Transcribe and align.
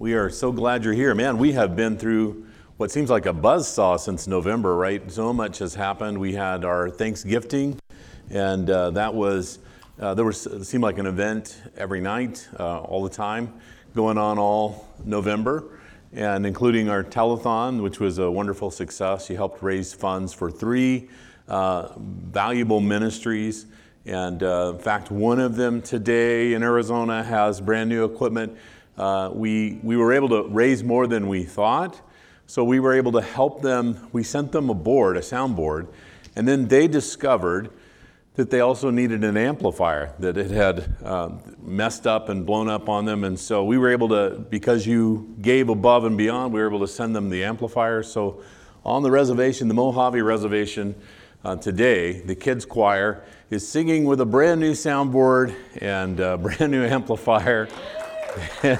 We 0.00 0.14
are 0.14 0.30
so 0.30 0.50
glad 0.50 0.82
you're 0.82 0.94
here. 0.94 1.14
Man, 1.14 1.36
we 1.36 1.52
have 1.52 1.76
been 1.76 1.98
through 1.98 2.46
what 2.78 2.90
seems 2.90 3.10
like 3.10 3.26
a 3.26 3.34
buzz 3.34 3.68
saw 3.68 3.98
since 3.98 4.26
November, 4.26 4.74
right? 4.74 5.12
So 5.12 5.30
much 5.30 5.58
has 5.58 5.74
happened. 5.74 6.16
We 6.16 6.32
had 6.32 6.64
our 6.64 6.88
Thanksgiving, 6.88 7.78
and 8.30 8.70
uh, 8.70 8.92
that 8.92 9.12
was, 9.12 9.58
uh, 9.98 10.14
there 10.14 10.24
was, 10.24 10.66
seemed 10.66 10.82
like 10.82 10.96
an 10.96 11.04
event 11.04 11.60
every 11.76 12.00
night, 12.00 12.48
uh, 12.58 12.80
all 12.80 13.02
the 13.02 13.10
time, 13.10 13.52
going 13.94 14.16
on 14.16 14.38
all 14.38 14.88
November, 15.04 15.64
and 16.14 16.46
including 16.46 16.88
our 16.88 17.04
telethon, 17.04 17.82
which 17.82 18.00
was 18.00 18.16
a 18.16 18.30
wonderful 18.30 18.70
success. 18.70 19.28
You 19.28 19.36
helped 19.36 19.62
raise 19.62 19.92
funds 19.92 20.32
for 20.32 20.50
three 20.50 21.10
uh, 21.46 21.88
valuable 21.98 22.80
ministries. 22.80 23.66
And 24.06 24.42
uh, 24.42 24.72
in 24.76 24.82
fact, 24.82 25.10
one 25.10 25.38
of 25.38 25.56
them 25.56 25.82
today 25.82 26.54
in 26.54 26.62
Arizona 26.62 27.22
has 27.22 27.60
brand 27.60 27.90
new 27.90 28.06
equipment 28.06 28.56
uh, 29.00 29.30
we, 29.32 29.80
we 29.82 29.96
were 29.96 30.12
able 30.12 30.28
to 30.28 30.42
raise 30.50 30.84
more 30.84 31.06
than 31.06 31.26
we 31.26 31.42
thought. 31.42 32.00
So 32.46 32.62
we 32.62 32.80
were 32.80 32.92
able 32.92 33.12
to 33.12 33.22
help 33.22 33.62
them. 33.62 34.08
We 34.12 34.22
sent 34.22 34.52
them 34.52 34.68
a 34.68 34.74
board, 34.74 35.16
a 35.16 35.20
soundboard, 35.20 35.88
and 36.36 36.46
then 36.46 36.68
they 36.68 36.86
discovered 36.86 37.70
that 38.34 38.50
they 38.50 38.60
also 38.60 38.90
needed 38.90 39.24
an 39.24 39.38
amplifier, 39.38 40.14
that 40.18 40.36
it 40.36 40.50
had 40.50 40.96
uh, 41.02 41.30
messed 41.62 42.06
up 42.06 42.28
and 42.28 42.44
blown 42.44 42.68
up 42.68 42.90
on 42.90 43.06
them. 43.06 43.24
And 43.24 43.40
so 43.40 43.64
we 43.64 43.78
were 43.78 43.90
able 43.90 44.08
to, 44.10 44.44
because 44.50 44.86
you 44.86 45.34
gave 45.40 45.70
above 45.70 46.04
and 46.04 46.18
beyond, 46.18 46.52
we 46.52 46.60
were 46.60 46.68
able 46.68 46.80
to 46.80 46.88
send 46.88 47.16
them 47.16 47.30
the 47.30 47.42
amplifier. 47.42 48.02
So 48.02 48.42
on 48.84 49.02
the 49.02 49.10
reservation, 49.10 49.66
the 49.68 49.74
Mojave 49.74 50.20
Reservation, 50.20 50.94
uh, 51.42 51.56
today, 51.56 52.20
the 52.20 52.34
kids' 52.34 52.66
choir 52.66 53.24
is 53.48 53.66
singing 53.66 54.04
with 54.04 54.20
a 54.20 54.26
brand 54.26 54.60
new 54.60 54.72
soundboard 54.72 55.54
and 55.80 56.20
a 56.20 56.36
brand 56.38 56.70
new 56.70 56.84
amplifier. 56.84 57.66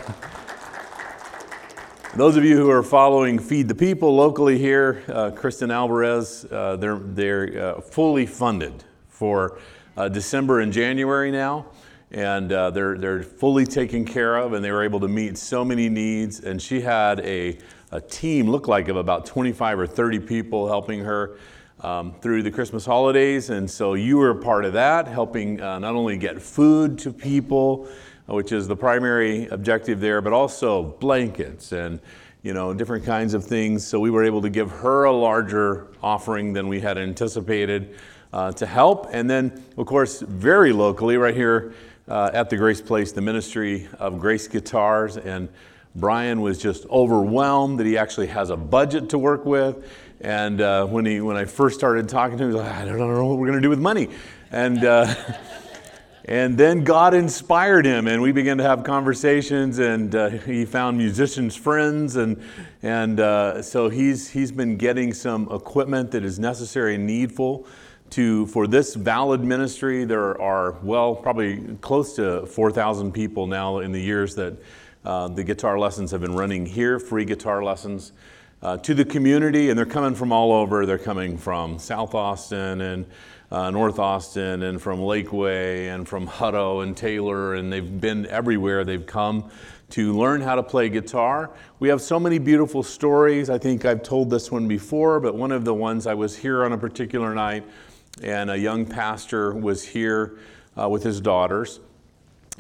Those 2.17 2.37
of 2.37 2.45
you 2.45 2.57
who 2.57 2.71
are 2.71 2.83
following 2.83 3.39
Feed 3.39 3.69
the 3.69 3.75
People 3.75 4.15
locally 4.15 4.59
here, 4.59 5.03
uh, 5.09 5.31
Kristen 5.31 5.71
Alvarez, 5.71 6.45
uh, 6.51 6.77
they're, 6.77 6.99
they're 6.99 7.77
uh, 7.77 7.81
fully 7.81 8.27
funded 8.27 8.85
for 9.09 9.59
uh, 9.97 10.09
December 10.09 10.61
and 10.61 10.73
January 10.73 11.31
now, 11.31 11.67
and 12.11 12.51
uh, 12.53 12.71
they're, 12.71 12.97
they're 12.97 13.23
fully 13.23 13.67
taken 13.67 14.05
care 14.05 14.37
of, 14.37 14.55
and 14.55 14.65
they 14.65 14.73
were 14.73 14.83
able 14.83 15.01
to 15.01 15.09
meet 15.09 15.37
so 15.37 15.65
many 15.65 15.89
needs. 15.89 16.41
And 16.41 16.61
she 16.61 16.81
had 16.81 17.21
a, 17.21 17.59
a 17.93 18.01
team, 18.01 18.49
look 18.51 18.67
like 18.67 18.89
of 18.89 18.97
about 18.97 19.27
25 19.27 19.79
or 19.79 19.87
30 19.87 20.21
people 20.21 20.69
helping 20.69 21.01
her. 21.01 21.39
Um, 21.83 22.13
through 22.21 22.43
the 22.43 22.51
Christmas 22.51 22.85
holidays, 22.85 23.49
and 23.49 23.71
so 23.71 23.95
you 23.95 24.19
were 24.19 24.29
a 24.29 24.37
part 24.37 24.67
of 24.67 24.75
that, 24.75 25.09
helping 25.09 25.63
uh, 25.63 25.79
not 25.79 25.95
only 25.95 26.19
get 26.19 26.43
food 26.43 26.99
to 26.99 27.11
people, 27.11 27.89
which 28.31 28.53
is 28.53 28.69
the 28.69 28.77
primary 28.77 29.47
objective 29.49 30.01
there, 30.01 30.21
but 30.21 30.33
also 30.33 30.83
blankets 31.01 31.73
and 31.73 32.01
you 32.43 32.55
know 32.55 32.73
different 32.73 33.05
kinds 33.05 33.35
of 33.35 33.45
things. 33.45 33.87
So 33.87 34.01
we 34.01 34.11
were 34.11 34.25
able 34.25 34.43
to 34.43 34.51
give 34.51 34.71
her 34.71 35.05
a 35.05 35.13
larger 35.13 35.89
offering 36.03 36.53
than 36.53 36.69
we 36.69 36.81
had 36.81 36.99
anticipated 36.99 37.97
uh, 38.33 38.53
to 38.53 38.67
help. 38.67 39.09
And 39.13 39.29
then, 39.29 39.63
of 39.77 39.87
course, 39.87 40.21
very 40.21 40.73
locally, 40.73 41.17
right 41.17 41.35
here 41.35 41.75
uh, 42.09 42.31
at 42.33 42.51
the 42.51 42.57
Grace 42.57 42.81
Place, 42.81 43.13
the 43.13 43.21
ministry 43.21 43.89
of 43.99 44.19
Grace 44.19 44.49
Guitars 44.49 45.17
and. 45.17 45.49
Brian 45.97 46.41
was 46.41 46.59
just 46.59 46.87
overwhelmed 46.87 47.81
that 47.81 47.85
he 47.85 47.99
actually 47.99 48.29
has 48.29 48.51
a 48.51 48.57
budget 48.57 49.09
to 49.09 49.19
work 49.19 49.45
with. 49.45 49.85
And 50.21 50.61
uh, 50.61 50.87
when, 50.87 51.05
he, 51.05 51.21
when 51.21 51.37
I 51.37 51.47
first 51.47 51.79
started 51.79 52.09
talking 52.09 52.39
to 52.39 52.45
him, 52.45 52.51
he 52.51 52.57
was 52.57 52.65
like, 52.65 52.73
I 52.73 52.85
don't 52.85 52.99
know 52.99 53.27
what 53.27 53.39
we're 53.39 53.49
going 53.49 53.59
to 53.59 53.63
do 53.63 53.71
with 53.71 53.81
money. 53.81 54.09
And 54.53 54.85
uh, 54.85 55.13
And 56.31 56.57
then 56.57 56.85
God 56.85 57.13
inspired 57.13 57.85
him, 57.85 58.07
and 58.07 58.23
we 58.23 58.31
began 58.31 58.57
to 58.59 58.63
have 58.63 58.85
conversations, 58.85 59.81
and 59.81 60.15
uh, 60.15 60.29
he 60.29 60.65
found 60.65 60.97
musicians' 60.97 61.57
friends, 61.57 62.15
and, 62.15 62.41
and 62.85 63.19
uh, 63.19 63.61
so 63.63 63.89
he's, 63.89 64.31
he's 64.31 64.53
been 64.53 64.77
getting 64.77 65.13
some 65.13 65.51
equipment 65.51 66.13
that 66.13 66.25
is 66.25 66.39
necessary 66.39 66.95
and 66.95 67.05
needful 67.05 67.67
to, 68.11 68.47
for 68.47 68.69
this 68.69 68.95
valid 68.95 69.43
ministry. 69.43 70.05
There 70.05 70.41
are, 70.41 70.77
well, 70.85 71.17
probably 71.17 71.77
close 71.81 72.15
to 72.15 72.47
4,000 72.47 73.11
people 73.11 73.49
now 73.49 73.81
in 73.81 73.91
the 73.91 74.01
years 74.01 74.37
that 74.37 74.55
uh, 75.05 75.27
the 75.27 75.43
guitar 75.43 75.81
lessons 75.81 76.13
have 76.13 76.21
been 76.21 76.37
running 76.37 76.65
here, 76.65 77.01
free 77.01 77.25
guitar 77.25 77.65
lessons. 77.65 78.13
Uh, 78.63 78.77
to 78.77 78.93
the 78.93 79.07
community, 79.07 79.71
and 79.71 79.79
they're 79.79 79.87
coming 79.87 80.15
from 80.15 80.33
all 80.33 80.53
over. 80.53 80.85
They're 80.85 80.99
coming 80.99 81.39
from 81.39 81.79
South 81.79 82.15
Austin 82.15 82.83
and 82.83 83.07
uh, 83.51 83.71
North 83.71 83.99
Austin 83.99 84.63
and 84.63 84.81
from 84.81 85.01
Lakeway 85.01 85.93
and 85.93 86.09
from 86.09 86.27
Hutto 86.27 86.83
and 86.83 86.97
Taylor, 86.97 87.55
and 87.55 87.73
they've 87.73 88.01
been 88.01 88.27
everywhere. 88.27 88.85
They've 88.85 89.05
come 89.05 89.51
to 89.91 90.17
learn 90.17 90.41
how 90.41 90.55
to 90.55 90.63
play 90.63 90.89
guitar. 90.89 91.51
We 91.81 91.89
have 91.89 92.01
so 92.01 92.21
many 92.21 92.39
beautiful 92.39 92.83
stories. 92.83 93.51
I 93.51 93.59
think 93.59 93.85
I've 93.85 94.03
told 94.03 94.31
this 94.31 94.51
one 94.51 94.69
before, 94.69 95.19
but 95.19 95.35
one 95.35 95.51
of 95.51 95.65
the 95.65 95.75
ones 95.75 96.07
I 96.07 96.15
was 96.15 96.37
here 96.37 96.65
on 96.65 96.73
a 96.73 96.79
particular 96.79 97.35
night, 97.35 97.65
and 98.23 98.51
a 98.51 98.57
young 98.57 98.87
pastor 98.87 99.53
was 99.53 99.85
here 99.85 100.39
uh, 100.81 100.89
with 100.89 101.03
his 101.03 101.21
daughters. 101.21 101.81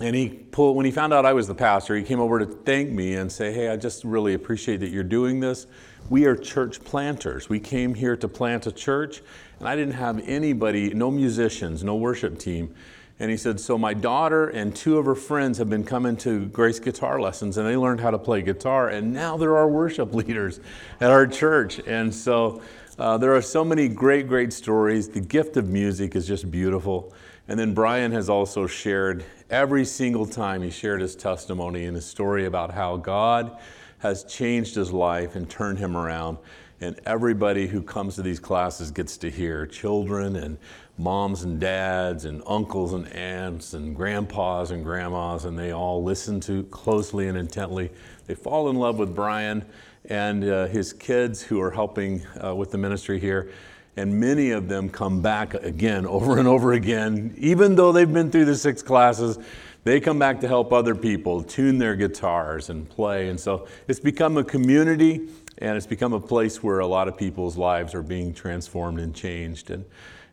And 0.00 0.16
he 0.16 0.30
pulled, 0.30 0.76
when 0.76 0.86
he 0.86 0.92
found 0.92 1.12
out 1.12 1.26
I 1.26 1.34
was 1.34 1.46
the 1.46 1.54
pastor, 1.54 1.94
he 1.94 2.02
came 2.02 2.20
over 2.20 2.38
to 2.38 2.46
thank 2.46 2.90
me 2.90 3.14
and 3.14 3.30
say, 3.30 3.52
Hey, 3.52 3.68
I 3.68 3.76
just 3.76 4.02
really 4.02 4.34
appreciate 4.34 4.78
that 4.80 4.88
you're 4.88 5.04
doing 5.04 5.40
this. 5.40 5.66
We 6.08 6.24
are 6.24 6.34
church 6.34 6.82
planters. 6.82 7.48
We 7.48 7.60
came 7.60 7.94
here 7.94 8.16
to 8.16 8.26
plant 8.26 8.66
a 8.66 8.72
church, 8.72 9.22
and 9.60 9.68
I 9.68 9.76
didn't 9.76 9.94
have 9.94 10.26
anybody, 10.26 10.92
no 10.94 11.10
musicians, 11.10 11.84
no 11.84 11.94
worship 11.94 12.38
team. 12.38 12.74
And 13.18 13.30
he 13.30 13.36
said, 13.36 13.60
So 13.60 13.76
my 13.76 13.92
daughter 13.92 14.48
and 14.48 14.74
two 14.74 14.96
of 14.96 15.04
her 15.04 15.14
friends 15.14 15.58
have 15.58 15.68
been 15.68 15.84
coming 15.84 16.16
to 16.18 16.46
Grace 16.46 16.80
guitar 16.80 17.20
lessons 17.20 17.58
and 17.58 17.68
they 17.68 17.76
learned 17.76 18.00
how 18.00 18.10
to 18.10 18.18
play 18.18 18.40
guitar. 18.40 18.88
And 18.88 19.12
now 19.12 19.36
there 19.36 19.50
are 19.50 19.58
our 19.58 19.68
worship 19.68 20.14
leaders 20.14 20.60
at 21.00 21.10
our 21.10 21.26
church. 21.26 21.78
And 21.86 22.12
so 22.12 22.62
uh, 22.98 23.18
there 23.18 23.36
are 23.36 23.42
so 23.42 23.62
many 23.62 23.86
great, 23.86 24.26
great 24.26 24.54
stories. 24.54 25.10
The 25.10 25.20
gift 25.20 25.58
of 25.58 25.68
music 25.68 26.16
is 26.16 26.26
just 26.26 26.50
beautiful. 26.50 27.12
And 27.46 27.60
then 27.60 27.74
Brian 27.74 28.12
has 28.12 28.30
also 28.30 28.66
shared 28.66 29.24
every 29.50 29.84
single 29.84 30.24
time 30.24 30.62
he 30.62 30.70
shared 30.70 31.02
his 31.02 31.14
testimony 31.14 31.84
and 31.84 31.96
his 31.96 32.06
story 32.06 32.46
about 32.46 32.70
how 32.70 32.96
God 32.96 33.58
has 34.00 34.24
changed 34.24 34.74
his 34.74 34.92
life 34.92 35.36
and 35.36 35.48
turned 35.48 35.78
him 35.78 35.96
around. 35.96 36.38
And 36.82 36.98
everybody 37.04 37.66
who 37.66 37.82
comes 37.82 38.14
to 38.16 38.22
these 38.22 38.40
classes 38.40 38.90
gets 38.90 39.18
to 39.18 39.30
hear 39.30 39.66
children 39.66 40.36
and 40.36 40.56
moms 40.96 41.42
and 41.42 41.60
dads 41.60 42.24
and 42.24 42.42
uncles 42.46 42.94
and 42.94 43.06
aunts 43.12 43.74
and 43.74 43.94
grandpas 43.94 44.70
and 44.70 44.82
grandmas, 44.82 45.44
and 45.44 45.58
they 45.58 45.72
all 45.72 46.02
listen 46.02 46.40
to 46.40 46.62
closely 46.64 47.28
and 47.28 47.36
intently. 47.36 47.90
They 48.26 48.34
fall 48.34 48.70
in 48.70 48.76
love 48.76 48.98
with 48.98 49.14
Brian 49.14 49.64
and 50.06 50.44
uh, 50.44 50.66
his 50.66 50.92
kids 50.94 51.42
who 51.42 51.60
are 51.60 51.70
helping 51.70 52.22
uh, 52.42 52.54
with 52.54 52.70
the 52.70 52.78
ministry 52.78 53.20
here. 53.20 53.50
And 53.96 54.18
many 54.18 54.52
of 54.52 54.68
them 54.68 54.88
come 54.88 55.20
back 55.20 55.52
again, 55.54 56.06
over 56.06 56.38
and 56.38 56.48
over 56.48 56.72
again, 56.72 57.34
even 57.36 57.74
though 57.74 57.92
they've 57.92 58.10
been 58.10 58.30
through 58.30 58.46
the 58.46 58.56
six 58.56 58.82
classes 58.82 59.38
they 59.84 60.00
come 60.00 60.18
back 60.18 60.40
to 60.40 60.48
help 60.48 60.72
other 60.72 60.94
people 60.94 61.42
tune 61.42 61.78
their 61.78 61.96
guitars 61.96 62.68
and 62.68 62.88
play. 62.88 63.28
And 63.28 63.40
so 63.40 63.66
it's 63.88 64.00
become 64.00 64.36
a 64.36 64.44
community 64.44 65.28
and 65.58 65.76
it's 65.76 65.86
become 65.86 66.12
a 66.12 66.20
place 66.20 66.62
where 66.62 66.80
a 66.80 66.86
lot 66.86 67.08
of 67.08 67.16
people's 67.16 67.56
lives 67.56 67.94
are 67.94 68.02
being 68.02 68.34
transformed 68.34 68.98
and 68.98 69.14
changed. 69.14 69.70
And, 69.70 69.84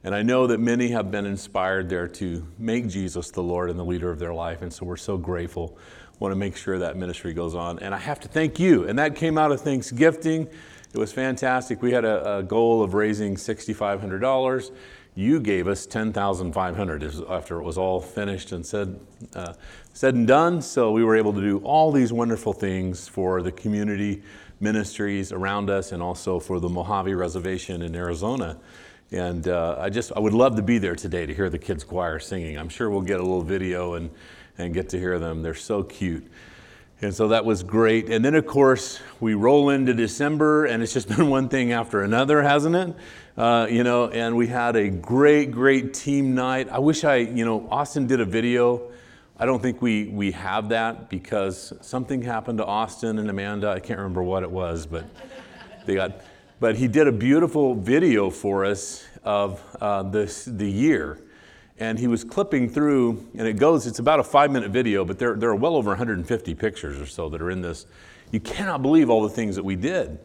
and 0.04 0.14
I 0.14 0.22
know 0.22 0.48
that 0.48 0.60
many 0.60 0.90
have 0.90 1.12
been 1.12 1.26
inspired 1.26 1.90
there 1.90 2.08
to 2.10 2.46
make 2.58 2.88
Jesus 2.88 3.32
the 3.32 3.44
Lord 3.44 3.70
and 3.70 3.80
the 3.80 3.86
leader 3.86 4.10
of 4.10 4.20
their 4.20 4.34
life. 4.34 4.62
And 4.62 4.72
so 4.72 4.86
we're 4.86 4.98
so 4.98 5.18
grateful. 5.18 5.78
Want 6.20 6.32
to 6.32 6.38
make 6.38 6.58
sure 6.58 6.80
that 6.80 6.98
ministry 6.98 7.34
goes 7.34 7.56
on. 7.56 7.80
And 7.80 7.94
I 7.94 8.00
have 8.00 8.20
to 8.22 8.28
thank 8.28 8.60
you. 8.60 8.88
And 8.88 9.00
that 9.00 9.16
came 9.16 9.38
out 9.38 9.52
of 9.52 9.62
Thanksgiving. 9.62 10.48
It 10.94 10.98
was 10.98 11.14
fantastic. 11.14 11.82
We 11.82 11.92
had 11.92 12.06
a, 12.06 12.38
a 12.38 12.44
goal 12.44 12.82
of 12.82 12.94
raising 12.94 13.36
$6,500 13.36 14.72
you 15.18 15.40
gave 15.40 15.68
us 15.68 15.88
10,500 15.88 17.04
after 17.28 17.60
it 17.60 17.64
was 17.64 17.76
all 17.76 18.00
finished 18.00 18.52
and 18.52 18.64
said, 18.64 19.00
uh, 19.34 19.54
said 19.92 20.14
and 20.14 20.28
done. 20.28 20.62
So 20.62 20.92
we 20.92 21.04
were 21.04 21.16
able 21.16 21.34
to 21.34 21.42
do 21.42 21.58
all 21.64 21.92
these 21.92 22.14
wonderful 22.14 22.54
things 22.54 23.08
for 23.08 23.42
the 23.42 23.52
community 23.52 24.22
ministries 24.60 25.32
around 25.32 25.72
us 25.72 25.92
and 25.92 26.04
also 26.04 26.40
for 26.40 26.60
the 26.60 26.70
Mojave 26.70 27.16
Reservation 27.16 27.82
in 27.82 27.96
Arizona. 27.96 28.60
And 29.12 29.48
uh, 29.48 29.78
I 29.80 29.90
just, 29.90 30.12
I 30.16 30.20
would 30.20 30.34
love 30.34 30.56
to 30.58 30.62
be 30.62 30.78
there 30.78 30.96
today 30.96 31.26
to 31.26 31.34
hear 31.34 31.50
the 31.50 31.58
kids' 31.58 31.84
choir 31.84 32.20
singing. 32.20 32.56
I'm 32.56 32.70
sure 32.70 32.92
we'll 32.92 33.02
get 33.02 33.20
a 33.20 33.24
little 33.24 33.42
video 33.42 33.96
and, 33.96 34.12
and 34.60 34.72
get 34.72 34.88
to 34.90 35.00
hear 35.00 35.18
them. 35.18 35.42
They're 35.42 35.56
so 35.56 35.82
cute. 35.82 36.28
And 37.00 37.14
so 37.14 37.28
that 37.28 37.46
was 37.46 37.62
great. 37.62 38.10
And 38.10 38.26
then, 38.26 38.34
of 38.34 38.48
course, 38.48 39.00
we 39.20 39.36
roll 39.36 39.70
into 39.70 39.94
December, 39.94 40.66
and 40.66 40.82
it's 40.82 40.94
just 40.94 41.08
been 41.16 41.30
one 41.30 41.48
thing 41.48 41.72
after 41.72 42.02
another, 42.02 42.42
hasn't 42.42 42.76
it? 42.76 42.96
Uh, 43.38 43.68
you 43.70 43.84
know, 43.84 44.08
and 44.10 44.36
we 44.36 44.48
had 44.48 44.76
a 44.76 44.90
great, 44.90 45.52
great 45.52 45.94
team 45.94 46.34
night. 46.34 46.68
I 46.72 46.80
wish 46.80 47.04
I, 47.04 47.18
you 47.18 47.46
know, 47.46 47.68
Austin 47.70 48.08
did 48.08 48.20
a 48.20 48.26
video. 48.26 48.92
I 49.40 49.46
don't 49.46 49.62
think 49.62 49.80
we, 49.80 50.08
we 50.08 50.32
have 50.32 50.70
that 50.70 51.08
because 51.08 51.72
something 51.82 52.24
happened 52.24 52.58
to 52.58 52.66
Austin 52.66 53.20
and 53.20 53.30
Amanda. 53.30 53.70
I 53.70 53.80
can't 53.80 54.00
remember 54.00 54.24
what 54.24 54.42
it 54.42 54.50
was, 54.50 54.88
but 54.88 55.06
they 55.86 55.94
got, 55.94 56.22
but 56.60 56.78
he 56.78 56.88
did 56.88 57.08
a 57.08 57.12
beautiful 57.12 57.76
video 57.76 58.32
for 58.32 58.66
us 58.66 59.06
of 59.24 59.62
uh, 59.80 60.02
this, 60.02 60.46
the 60.46 60.68
year 60.68 61.20
and 61.80 62.00
he 62.00 62.08
was 62.08 62.24
clipping 62.24 62.70
through, 62.70 63.26
and 63.38 63.48
it 63.48 63.54
goes, 63.54 63.86
it's 63.86 64.00
about 64.00 64.20
a 64.20 64.24
five 64.24 64.52
minute 64.52 64.72
video, 64.72 65.06
but 65.06 65.20
there, 65.20 65.36
there 65.36 65.50
are 65.50 65.56
well 65.56 65.76
over 65.76 65.92
150 65.92 66.56
pictures 66.56 67.00
or 67.00 67.06
so 67.06 67.30
that 67.30 67.42
are 67.42 67.52
in 67.52 67.62
this. 67.62 67.86
You 68.32 68.40
cannot 68.40 68.82
believe 68.82 69.10
all 69.10 69.22
the 69.22 69.30
things 69.30 69.56
that 69.56 69.64
we 69.64 69.76
did. 69.76 70.20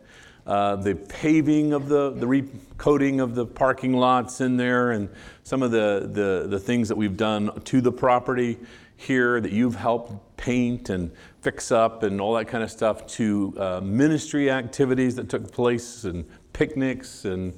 Uh, 0.46 0.74
the 0.76 0.94
paving 0.94 1.72
of 1.72 1.88
the, 1.88 2.10
the 2.10 2.26
recoating 2.26 3.20
of 3.20 3.34
the 3.34 3.46
parking 3.46 3.92
lots 3.92 4.40
in 4.40 4.56
there, 4.56 4.92
and 4.92 5.08
some 5.44 5.62
of 5.62 5.70
the, 5.70 6.08
the, 6.12 6.48
the 6.48 6.58
things 6.58 6.88
that 6.88 6.96
we've 6.96 7.16
done 7.16 7.60
to 7.62 7.80
the 7.80 7.92
property 7.92 8.58
here 8.96 9.40
that 9.40 9.52
you've 9.52 9.76
helped 9.76 10.36
paint 10.36 10.88
and 10.88 11.12
fix 11.42 11.70
up 11.70 12.02
and 12.02 12.20
all 12.20 12.34
that 12.34 12.46
kind 12.46 12.64
of 12.64 12.70
stuff, 12.70 13.06
to 13.06 13.54
uh, 13.56 13.80
ministry 13.82 14.50
activities 14.50 15.14
that 15.14 15.28
took 15.28 15.52
place 15.52 16.04
and 16.04 16.24
picnics 16.52 17.24
and 17.24 17.54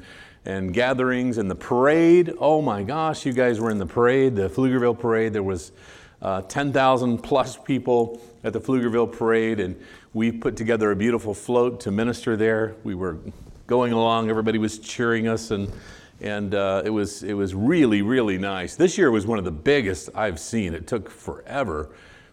and 0.46 0.75
gatherings 0.75 1.38
and 1.38 1.50
the 1.50 1.55
parade. 1.55 2.32
Oh 2.38 2.61
my 2.61 2.82
gosh, 2.82 3.25
you 3.25 3.32
guys 3.32 3.61
were 3.61 3.70
in 3.70 3.79
the 3.79 3.87
parade, 3.87 4.37
the 4.37 4.49
Pflugerville 4.49 4.99
parade. 4.99 5.32
There 5.32 5.43
was 5.43 5.73
uh, 6.20 6.43
10,000 6.43 7.19
plus 7.19 7.56
people 7.56 8.20
at 8.43 8.52
the 8.52 8.61
Pflugerville 8.61 9.11
parade, 9.11 9.61
and 9.61 9.81
we 10.12 10.31
put 10.32 10.56
together 10.56 10.91
a 10.91 10.96
beautiful 10.96 11.35
float 11.35 11.81
to 11.81 11.91
minister 11.91 12.37
there. 12.37 12.75
We 12.85 12.94
were 12.94 13.19
going 13.67 13.93
along, 13.93 14.31
everybody 14.31 14.58
was 14.58 14.79
cheering 14.79 15.29
us, 15.29 15.50
and 15.50 15.73
and 16.20 16.55
uh, 16.55 16.82
it 16.85 16.91
was 16.91 17.23
it 17.23 17.35
was 17.35 17.55
really 17.55 18.00
really 18.00 18.38
nice. 18.38 18.76
This 18.76 18.96
year 18.96 19.11
was 19.11 19.26
one 19.26 19.38
of 19.38 19.44
the 19.44 19.50
biggest 19.50 20.11
I've 20.14 20.38
seen. 20.38 20.73
It 20.73 20.87
took 20.87 21.11
forever 21.11 21.91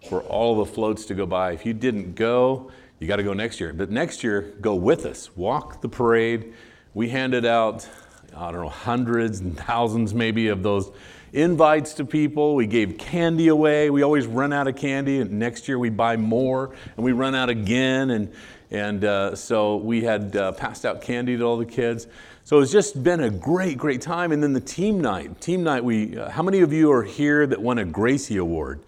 for 0.07 0.21
all 0.23 0.55
the 0.55 0.65
floats 0.65 1.05
to 1.05 1.15
go 1.15 1.25
by. 1.25 1.51
If 1.53 1.65
you 1.65 1.73
didn't 1.73 2.15
go, 2.15 2.71
you 2.99 3.07
got 3.07 3.17
to 3.17 3.23
go 3.23 3.33
next 3.33 3.59
year. 3.59 3.73
But 3.73 3.89
next 3.91 4.23
year, 4.23 4.53
go 4.61 4.75
with 4.75 5.05
us. 5.05 5.35
Walk 5.35 5.81
the 5.81 5.89
parade. 5.89 6.53
We 6.93 7.09
handed 7.09 7.45
out 7.45 7.87
I 8.35 8.51
don't 8.51 8.61
know, 8.61 8.69
hundreds 8.69 9.39
and 9.41 9.57
thousands 9.57 10.13
maybe 10.13 10.47
of 10.47 10.63
those 10.63 10.91
invites 11.33 11.93
to 11.95 12.05
people. 12.05 12.55
We 12.55 12.65
gave 12.65 12.97
candy 12.97 13.49
away. 13.49 13.89
We 13.89 14.03
always 14.03 14.25
run 14.25 14.53
out 14.53 14.67
of 14.67 14.75
candy, 14.75 15.19
and 15.19 15.31
next 15.33 15.67
year 15.67 15.77
we 15.77 15.89
buy 15.89 16.17
more, 16.17 16.73
and 16.95 17.05
we 17.05 17.11
run 17.11 17.35
out 17.35 17.49
again. 17.49 18.09
And, 18.11 18.33
and 18.69 19.03
uh, 19.03 19.35
so 19.35 19.77
we 19.77 20.03
had 20.03 20.35
uh, 20.35 20.53
passed 20.53 20.85
out 20.85 21.01
candy 21.01 21.37
to 21.37 21.43
all 21.43 21.57
the 21.57 21.65
kids. 21.65 22.07
So 22.43 22.59
it's 22.59 22.71
just 22.71 23.03
been 23.03 23.21
a 23.21 23.29
great, 23.29 23.77
great 23.77 24.01
time. 24.01 24.31
And 24.31 24.41
then 24.41 24.53
the 24.53 24.59
team 24.59 24.99
night. 24.99 25.39
Team 25.41 25.63
night, 25.63 25.83
we, 25.83 26.17
uh, 26.17 26.29
how 26.29 26.43
many 26.43 26.61
of 26.61 26.73
you 26.73 26.91
are 26.91 27.03
here 27.03 27.45
that 27.45 27.61
won 27.61 27.77
a 27.77 27.85
Gracie 27.85 28.37
Award? 28.37 28.81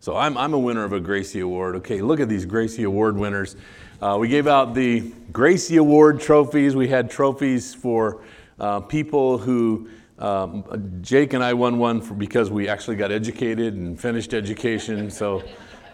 So 0.00 0.16
I'm, 0.16 0.36
I'm 0.36 0.52
a 0.52 0.58
winner 0.58 0.84
of 0.84 0.92
a 0.92 1.00
Gracie 1.00 1.40
Award. 1.40 1.76
Okay, 1.76 2.00
look 2.02 2.20
at 2.20 2.28
these 2.28 2.44
Gracie 2.44 2.84
Award 2.84 3.16
winners. 3.16 3.56
Uh, 4.00 4.16
we 4.18 4.28
gave 4.28 4.46
out 4.46 4.74
the 4.74 5.12
Gracie 5.32 5.76
Award 5.76 6.20
trophies. 6.20 6.74
We 6.74 6.88
had 6.88 7.10
trophies 7.10 7.74
for 7.74 8.20
uh, 8.62 8.78
people 8.80 9.38
who, 9.38 9.88
um, 10.18 11.00
Jake 11.02 11.32
and 11.32 11.42
I 11.42 11.52
won 11.52 11.78
one 11.78 12.00
for, 12.00 12.14
because 12.14 12.48
we 12.48 12.68
actually 12.68 12.96
got 12.96 13.10
educated 13.10 13.74
and 13.74 14.00
finished 14.00 14.32
education. 14.32 15.10
So 15.10 15.42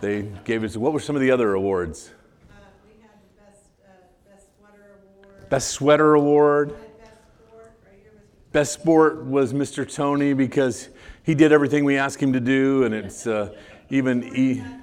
they 0.02 0.30
gave 0.44 0.62
us, 0.62 0.76
what 0.76 0.92
were 0.92 1.00
some 1.00 1.16
of 1.16 1.22
the 1.22 1.30
other 1.30 1.54
awards? 1.54 2.10
Uh, 2.50 2.54
we 2.84 3.02
had 3.02 3.10
the 3.12 3.42
best, 3.42 3.64
uh, 3.82 4.30
best 4.30 4.46
sweater 4.58 5.00
award. 5.02 5.48
Best 5.48 5.70
sweater 5.70 6.14
award. 6.14 6.74
Best 6.98 7.14
sport, 7.40 7.72
was 8.12 8.52
Best 8.52 8.72
sport 8.74 9.24
was 9.24 9.52
Mr. 9.54 9.92
Tony 9.92 10.34
because 10.34 10.90
he 11.22 11.34
did 11.34 11.50
everything 11.50 11.84
we 11.84 11.96
asked 11.96 12.22
him 12.22 12.34
to 12.34 12.40
do, 12.40 12.84
and 12.84 12.94
it's 12.94 13.26
uh, 13.26 13.54
even 13.88 14.24
e- 14.24 14.54
the 14.54 14.60
non-pie 14.60 14.76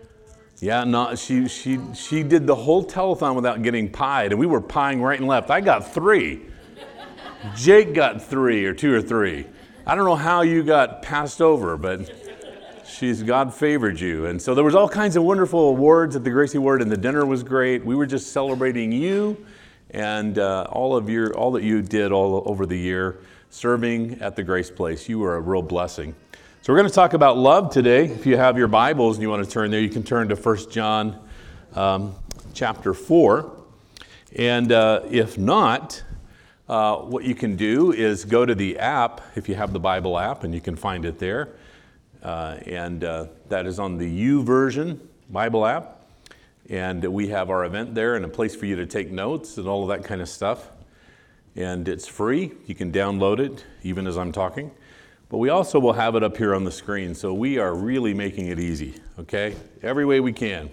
award. 0.00 0.38
yeah, 0.58 0.82
not 0.82 1.16
she 1.18 1.46
she 1.48 1.78
she 1.94 2.22
did 2.22 2.46
the 2.46 2.54
whole 2.54 2.84
telethon 2.84 3.34
without 3.34 3.62
getting 3.62 3.90
pied, 3.90 4.32
and 4.32 4.38
we 4.38 4.46
were 4.46 4.60
pieing 4.60 5.00
right 5.00 5.18
and 5.18 5.28
left. 5.28 5.50
I 5.50 5.60
got 5.60 5.92
three. 5.92 6.42
Jake 7.54 7.94
got 7.94 8.22
three 8.22 8.64
or 8.64 8.74
two 8.74 8.94
or 8.94 9.02
three. 9.02 9.46
I 9.86 9.94
don't 9.94 10.04
know 10.04 10.16
how 10.16 10.42
you 10.42 10.62
got 10.62 11.02
passed 11.02 11.40
over, 11.40 11.76
but 11.76 12.10
she's 12.86 13.22
God 13.22 13.54
favored 13.54 14.00
you. 14.00 14.26
And 14.26 14.40
so 14.40 14.54
there 14.54 14.64
was 14.64 14.74
all 14.74 14.88
kinds 14.88 15.16
of 15.16 15.22
wonderful 15.22 15.70
awards 15.70 16.16
at 16.16 16.24
the 16.24 16.30
Gracie 16.30 16.58
Award, 16.58 16.82
and 16.82 16.90
the 16.90 16.96
dinner 16.96 17.24
was 17.24 17.42
great. 17.42 17.84
We 17.84 17.94
were 17.94 18.06
just 18.06 18.32
celebrating 18.32 18.92
you 18.92 19.44
and 19.90 20.38
uh, 20.38 20.66
all 20.70 20.96
of 20.96 21.08
your 21.08 21.34
all 21.34 21.52
that 21.52 21.62
you 21.62 21.80
did 21.80 22.12
all 22.12 22.42
over 22.46 22.66
the 22.66 22.76
year 22.76 23.18
serving 23.50 24.20
at 24.20 24.36
the 24.36 24.42
Grace 24.42 24.70
Place. 24.70 25.08
You 25.08 25.18
were 25.18 25.36
a 25.36 25.40
real 25.40 25.62
blessing. 25.62 26.14
So 26.62 26.72
we're 26.72 26.80
going 26.80 26.90
to 26.90 26.94
talk 26.94 27.14
about 27.14 27.38
love 27.38 27.72
today. 27.72 28.06
If 28.06 28.26
you 28.26 28.36
have 28.36 28.58
your 28.58 28.68
Bibles 28.68 29.16
and 29.16 29.22
you 29.22 29.30
want 29.30 29.44
to 29.44 29.50
turn 29.50 29.70
there, 29.70 29.80
you 29.80 29.88
can 29.88 30.02
turn 30.02 30.28
to 30.28 30.34
1 30.34 30.70
John 30.70 31.18
um, 31.74 32.14
chapter 32.52 32.92
4. 32.92 33.50
And 34.36 34.70
uh, 34.70 35.00
if 35.10 35.38
not, 35.38 36.02
uh, 36.68 36.96
what 36.96 37.24
you 37.24 37.34
can 37.34 37.56
do 37.56 37.92
is 37.92 38.24
go 38.24 38.44
to 38.44 38.54
the 38.54 38.78
app, 38.78 39.22
if 39.36 39.48
you 39.48 39.54
have 39.54 39.72
the 39.72 39.80
Bible 39.80 40.18
app, 40.18 40.44
and 40.44 40.54
you 40.54 40.60
can 40.60 40.76
find 40.76 41.04
it 41.04 41.18
there. 41.18 41.48
Uh, 42.22 42.58
and 42.66 43.04
uh, 43.04 43.26
that 43.48 43.66
is 43.66 43.78
on 43.78 43.96
the 43.96 44.26
YouVersion 44.26 44.98
Bible 45.30 45.64
app. 45.64 46.02
And 46.68 47.02
we 47.04 47.28
have 47.28 47.48
our 47.48 47.64
event 47.64 47.94
there 47.94 48.16
and 48.16 48.24
a 48.24 48.28
place 48.28 48.54
for 48.54 48.66
you 48.66 48.76
to 48.76 48.84
take 48.84 49.10
notes 49.10 49.56
and 49.56 49.66
all 49.66 49.82
of 49.82 49.88
that 49.88 50.06
kind 50.06 50.20
of 50.20 50.28
stuff. 50.28 50.68
And 51.56 51.88
it's 51.88 52.06
free. 52.06 52.52
You 52.66 52.74
can 52.74 52.92
download 52.92 53.40
it 53.40 53.64
even 53.82 54.06
as 54.06 54.18
I'm 54.18 54.32
talking. 54.32 54.70
But 55.30 55.38
we 55.38 55.48
also 55.48 55.78
will 55.78 55.94
have 55.94 56.14
it 56.14 56.22
up 56.22 56.36
here 56.36 56.54
on 56.54 56.64
the 56.64 56.70
screen. 56.70 57.14
So 57.14 57.32
we 57.32 57.58
are 57.58 57.74
really 57.74 58.12
making 58.12 58.48
it 58.48 58.58
easy, 58.58 58.94
okay? 59.18 59.56
Every 59.82 60.04
way 60.04 60.20
we 60.20 60.32
can. 60.32 60.70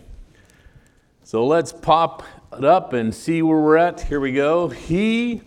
So 1.23 1.45
let's 1.45 1.71
pop 1.71 2.23
it 2.57 2.65
up 2.65 2.93
and 2.93 3.15
see 3.15 3.41
where 3.41 3.59
we're 3.59 3.77
at. 3.77 4.01
Here 4.01 4.19
we 4.19 4.31
go. 4.31 4.67
He 4.69 5.41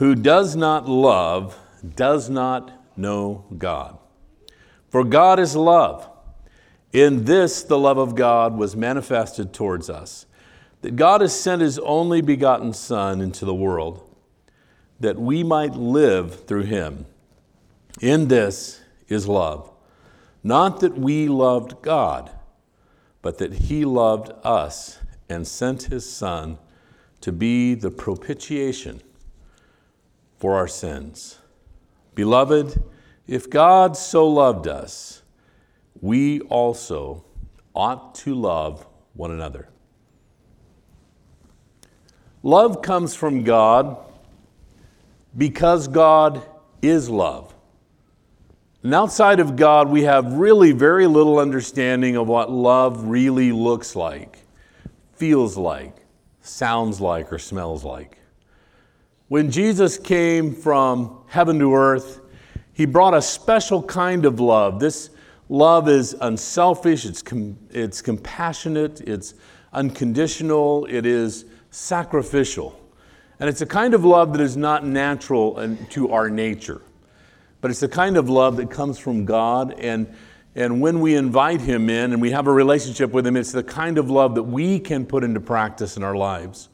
who 0.00 0.14
does 0.14 0.56
not 0.56 0.88
love 0.88 1.58
does 1.94 2.30
not 2.30 2.72
know 2.96 3.44
God. 3.58 3.98
For 4.88 5.04
God 5.04 5.38
is 5.38 5.54
love. 5.54 6.08
In 6.90 7.26
this, 7.26 7.62
the 7.62 7.78
love 7.78 7.98
of 7.98 8.14
God 8.14 8.56
was 8.56 8.74
manifested 8.74 9.52
towards 9.52 9.90
us, 9.90 10.24
that 10.80 10.96
God 10.96 11.20
has 11.20 11.38
sent 11.38 11.60
his 11.60 11.78
only 11.80 12.22
begotten 12.22 12.72
Son 12.72 13.20
into 13.20 13.44
the 13.44 13.54
world, 13.54 14.02
that 15.00 15.18
we 15.18 15.44
might 15.44 15.74
live 15.74 16.46
through 16.46 16.62
him. 16.62 17.04
In 18.00 18.28
this 18.28 18.80
is 19.08 19.28
love. 19.28 19.70
Not 20.42 20.80
that 20.80 20.96
we 20.96 21.28
loved 21.28 21.82
God, 21.82 22.30
but 23.20 23.36
that 23.36 23.52
he 23.52 23.84
loved 23.84 24.32
us 24.44 24.98
and 25.28 25.46
sent 25.46 25.82
his 25.84 26.10
Son 26.10 26.56
to 27.20 27.32
be 27.32 27.74
the 27.74 27.90
propitiation 27.90 29.02
for 30.40 30.56
our 30.56 30.66
sins. 30.66 31.38
Beloved, 32.14 32.82
if 33.28 33.48
God 33.48 33.96
so 33.96 34.26
loved 34.26 34.66
us, 34.66 35.22
we 36.00 36.40
also 36.40 37.24
ought 37.74 38.14
to 38.16 38.34
love 38.34 38.86
one 39.12 39.30
another. 39.30 39.68
Love 42.42 42.80
comes 42.80 43.14
from 43.14 43.44
God 43.44 43.98
because 45.36 45.86
God 45.86 46.42
is 46.80 47.10
love. 47.10 47.54
And 48.82 48.94
outside 48.94 49.40
of 49.40 49.56
God, 49.56 49.90
we 49.90 50.04
have 50.04 50.32
really 50.32 50.72
very 50.72 51.06
little 51.06 51.38
understanding 51.38 52.16
of 52.16 52.28
what 52.28 52.50
love 52.50 53.04
really 53.04 53.52
looks 53.52 53.94
like, 53.94 54.38
feels 55.12 55.58
like, 55.58 55.94
sounds 56.40 56.98
like, 56.98 57.30
or 57.30 57.38
smells 57.38 57.84
like. 57.84 58.19
When 59.30 59.52
Jesus 59.52 59.96
came 59.96 60.52
from 60.52 61.20
heaven 61.28 61.60
to 61.60 61.72
earth, 61.72 62.20
he 62.72 62.84
brought 62.84 63.14
a 63.14 63.22
special 63.22 63.80
kind 63.80 64.26
of 64.26 64.40
love. 64.40 64.80
This 64.80 65.10
love 65.48 65.88
is 65.88 66.16
unselfish, 66.20 67.06
it's, 67.06 67.22
com- 67.22 67.56
it's 67.70 68.02
compassionate, 68.02 69.00
it's 69.02 69.34
unconditional, 69.72 70.84
it 70.86 71.06
is 71.06 71.44
sacrificial. 71.70 72.76
And 73.38 73.48
it's 73.48 73.60
a 73.60 73.66
kind 73.66 73.94
of 73.94 74.04
love 74.04 74.32
that 74.32 74.40
is 74.40 74.56
not 74.56 74.84
natural 74.84 75.76
to 75.90 76.10
our 76.10 76.28
nature, 76.28 76.82
but 77.60 77.70
it's 77.70 77.78
the 77.78 77.88
kind 77.88 78.16
of 78.16 78.28
love 78.28 78.56
that 78.56 78.68
comes 78.68 78.98
from 78.98 79.26
God. 79.26 79.78
And, 79.78 80.12
and 80.56 80.80
when 80.80 81.00
we 81.00 81.14
invite 81.14 81.60
Him 81.60 81.88
in 81.88 82.12
and 82.12 82.20
we 82.20 82.32
have 82.32 82.48
a 82.48 82.52
relationship 82.52 83.12
with 83.12 83.24
Him, 83.28 83.36
it's 83.36 83.52
the 83.52 83.62
kind 83.62 83.96
of 83.96 84.10
love 84.10 84.34
that 84.34 84.42
we 84.42 84.80
can 84.80 85.06
put 85.06 85.22
into 85.22 85.38
practice 85.38 85.96
in 85.96 86.02
our 86.02 86.16
lives. 86.16 86.68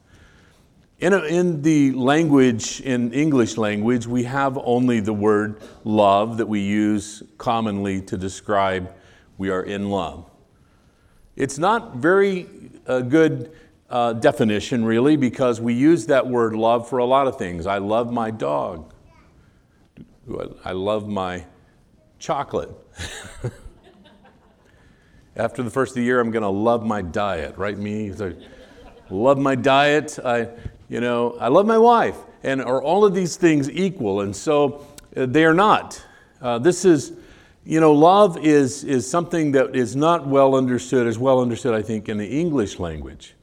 In, 0.99 1.13
a, 1.13 1.19
in 1.19 1.61
the 1.61 1.91
language, 1.91 2.81
in 2.81 3.13
English 3.13 3.55
language, 3.55 4.07
we 4.07 4.23
have 4.23 4.57
only 4.57 4.99
the 4.99 5.13
word 5.13 5.61
love 5.83 6.37
that 6.37 6.47
we 6.47 6.61
use 6.61 7.21
commonly 7.37 8.01
to 8.01 8.17
describe 8.17 8.95
we 9.37 9.51
are 9.51 9.61
in 9.61 9.91
love. 9.91 10.25
It's 11.35 11.59
not 11.59 11.97
very 11.97 12.47
uh, 12.87 13.01
good 13.01 13.51
uh, 13.91 14.13
definition, 14.13 14.83
really, 14.83 15.17
because 15.17 15.61
we 15.61 15.75
use 15.75 16.07
that 16.07 16.25
word 16.25 16.55
love 16.55 16.89
for 16.89 16.97
a 16.97 17.05
lot 17.05 17.27
of 17.27 17.37
things. 17.37 17.67
I 17.67 17.77
love 17.77 18.11
my 18.11 18.31
dog. 18.31 18.91
I 20.65 20.71
love 20.71 21.07
my 21.07 21.45
chocolate. 22.17 22.71
After 25.35 25.61
the 25.61 25.69
first 25.69 25.91
of 25.91 25.97
the 25.97 26.03
year, 26.03 26.19
I'm 26.19 26.31
going 26.31 26.41
to 26.41 26.49
love 26.49 26.83
my 26.83 27.03
diet, 27.03 27.55
right? 27.55 27.77
Me, 27.77 28.11
love 29.11 29.37
my 29.37 29.53
diet. 29.53 30.17
I, 30.25 30.49
you 30.89 31.01
know, 31.01 31.37
I 31.39 31.49
love 31.49 31.65
my 31.65 31.77
wife. 31.77 32.17
And 32.43 32.61
are 32.61 32.81
all 32.81 33.03
of 33.03 33.13
these 33.13 33.35
things 33.35 33.69
equal? 33.69 34.21
And 34.21 34.35
so 34.35 34.85
uh, 35.15 35.25
they 35.25 35.43
are 35.43 35.53
not. 35.53 36.01
Uh, 36.41 36.59
this 36.59 36.85
is, 36.85 37.13
you 37.65 37.79
know, 37.79 37.93
love 37.93 38.37
is, 38.37 38.83
is 38.83 39.09
something 39.09 39.51
that 39.53 39.75
is 39.75 39.95
not 39.95 40.27
well 40.27 40.55
understood, 40.55 41.07
as 41.07 41.17
well 41.17 41.41
understood, 41.41 41.73
I 41.73 41.81
think, 41.81 42.07
in 42.07 42.17
the 42.17 42.27
English 42.27 42.79
language 42.79 43.33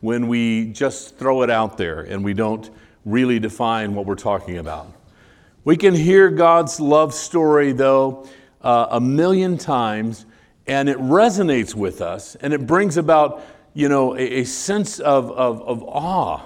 when 0.00 0.28
we 0.28 0.66
just 0.66 1.16
throw 1.18 1.42
it 1.42 1.50
out 1.50 1.78
there 1.78 2.00
and 2.00 2.22
we 2.22 2.34
don't 2.34 2.70
really 3.04 3.38
define 3.38 3.94
what 3.94 4.06
we're 4.06 4.14
talking 4.14 4.58
about. 4.58 4.92
We 5.64 5.76
can 5.76 5.94
hear 5.94 6.30
God's 6.30 6.78
love 6.78 7.12
story, 7.12 7.72
though, 7.72 8.28
uh, 8.62 8.86
a 8.90 9.00
million 9.00 9.58
times, 9.58 10.26
and 10.66 10.88
it 10.88 10.98
resonates 10.98 11.74
with 11.74 12.00
us, 12.00 12.36
and 12.36 12.52
it 12.52 12.66
brings 12.66 12.96
about, 12.96 13.42
you 13.74 13.88
know, 13.88 14.14
a, 14.14 14.40
a 14.40 14.44
sense 14.44 15.00
of, 15.00 15.30
of, 15.32 15.62
of 15.62 15.82
awe 15.82 16.42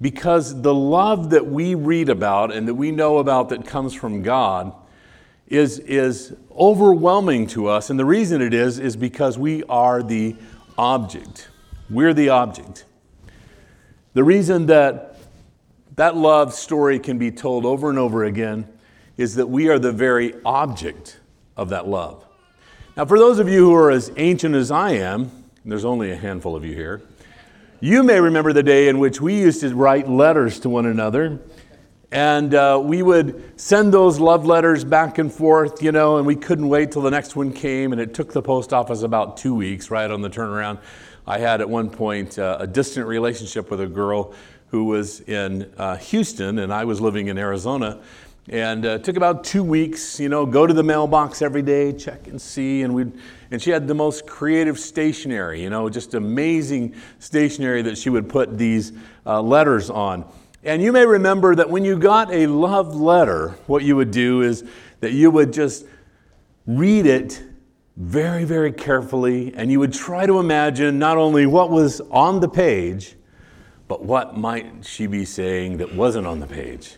because 0.00 0.62
the 0.62 0.74
love 0.74 1.30
that 1.30 1.46
we 1.46 1.74
read 1.74 2.08
about 2.08 2.52
and 2.52 2.68
that 2.68 2.74
we 2.74 2.90
know 2.90 3.18
about 3.18 3.48
that 3.50 3.66
comes 3.66 3.94
from 3.94 4.22
God 4.22 4.72
is, 5.46 5.78
is 5.80 6.34
overwhelming 6.50 7.46
to 7.48 7.68
us. 7.68 7.90
And 7.90 7.98
the 7.98 8.04
reason 8.04 8.42
it 8.42 8.54
is, 8.54 8.78
is 8.78 8.96
because 8.96 9.38
we 9.38 9.62
are 9.64 10.02
the 10.02 10.36
object. 10.76 11.48
We're 11.88 12.14
the 12.14 12.30
object. 12.30 12.84
The 14.14 14.24
reason 14.24 14.66
that 14.66 15.16
that 15.96 16.16
love 16.16 16.52
story 16.54 16.98
can 16.98 17.18
be 17.18 17.30
told 17.30 17.64
over 17.64 17.88
and 17.88 17.98
over 17.98 18.24
again 18.24 18.66
is 19.16 19.36
that 19.36 19.46
we 19.46 19.68
are 19.68 19.78
the 19.78 19.92
very 19.92 20.34
object 20.44 21.20
of 21.56 21.68
that 21.68 21.86
love. 21.86 22.24
Now, 22.96 23.04
for 23.04 23.18
those 23.18 23.38
of 23.38 23.48
you 23.48 23.64
who 23.64 23.74
are 23.74 23.90
as 23.90 24.10
ancient 24.16 24.54
as 24.54 24.70
I 24.70 24.92
am, 24.92 25.30
there's 25.64 25.84
only 25.84 26.10
a 26.10 26.16
handful 26.16 26.56
of 26.56 26.64
you 26.64 26.74
here, 26.74 27.02
you 27.84 28.02
may 28.02 28.18
remember 28.18 28.54
the 28.54 28.62
day 28.62 28.88
in 28.88 28.98
which 28.98 29.20
we 29.20 29.38
used 29.38 29.60
to 29.60 29.74
write 29.74 30.08
letters 30.08 30.58
to 30.60 30.70
one 30.70 30.86
another. 30.86 31.38
And 32.10 32.54
uh, 32.54 32.80
we 32.82 33.02
would 33.02 33.60
send 33.60 33.92
those 33.92 34.18
love 34.18 34.46
letters 34.46 34.84
back 34.84 35.18
and 35.18 35.30
forth, 35.30 35.82
you 35.82 35.92
know, 35.92 36.16
and 36.16 36.26
we 36.26 36.34
couldn't 36.34 36.68
wait 36.68 36.92
till 36.92 37.02
the 37.02 37.10
next 37.10 37.36
one 37.36 37.52
came. 37.52 37.92
And 37.92 38.00
it 38.00 38.14
took 38.14 38.32
the 38.32 38.40
post 38.40 38.72
office 38.72 39.02
about 39.02 39.36
two 39.36 39.54
weeks, 39.54 39.90
right, 39.90 40.10
on 40.10 40.22
the 40.22 40.30
turnaround. 40.30 40.80
I 41.26 41.36
had 41.36 41.60
at 41.60 41.68
one 41.68 41.90
point 41.90 42.38
uh, 42.38 42.56
a 42.58 42.66
distant 42.66 43.06
relationship 43.06 43.70
with 43.70 43.82
a 43.82 43.86
girl 43.86 44.32
who 44.68 44.84
was 44.84 45.20
in 45.20 45.70
uh, 45.76 45.98
Houston, 45.98 46.60
and 46.60 46.72
I 46.72 46.86
was 46.86 47.02
living 47.02 47.28
in 47.28 47.36
Arizona. 47.36 48.00
And 48.48 48.84
uh, 48.84 48.98
took 48.98 49.16
about 49.16 49.42
two 49.42 49.64
weeks, 49.64 50.20
you 50.20 50.28
know, 50.28 50.44
go 50.44 50.66
to 50.66 50.74
the 50.74 50.82
mailbox 50.82 51.40
every 51.40 51.62
day, 51.62 51.92
check 51.92 52.26
and 52.26 52.40
see. 52.40 52.82
And, 52.82 52.94
we 52.94 53.06
and 53.50 53.62
she 53.62 53.70
had 53.70 53.88
the 53.88 53.94
most 53.94 54.26
creative 54.26 54.78
stationery, 54.78 55.62
you 55.62 55.70
know, 55.70 55.88
just 55.88 56.12
amazing 56.12 56.94
stationery 57.18 57.80
that 57.82 57.96
she 57.96 58.10
would 58.10 58.28
put 58.28 58.58
these 58.58 58.92
uh, 59.24 59.40
letters 59.40 59.88
on. 59.88 60.26
And 60.62 60.82
you 60.82 60.92
may 60.92 61.06
remember 61.06 61.54
that 61.54 61.70
when 61.70 61.84
you 61.86 61.96
got 61.96 62.32
a 62.32 62.46
love 62.46 62.94
letter, 62.94 63.54
what 63.66 63.82
you 63.82 63.96
would 63.96 64.10
do 64.10 64.42
is 64.42 64.64
that 65.00 65.12
you 65.12 65.30
would 65.30 65.52
just 65.52 65.86
read 66.66 67.06
it 67.06 67.42
very, 67.96 68.44
very 68.44 68.72
carefully, 68.72 69.54
and 69.54 69.70
you 69.70 69.78
would 69.78 69.92
try 69.92 70.26
to 70.26 70.38
imagine 70.38 70.98
not 70.98 71.16
only 71.16 71.46
what 71.46 71.70
was 71.70 72.00
on 72.10 72.40
the 72.40 72.48
page, 72.48 73.14
but 73.88 74.02
what 74.02 74.36
might 74.36 74.84
she 74.84 75.06
be 75.06 75.24
saying 75.24 75.76
that 75.78 75.94
wasn't 75.94 76.26
on 76.26 76.40
the 76.40 76.46
page. 76.46 76.96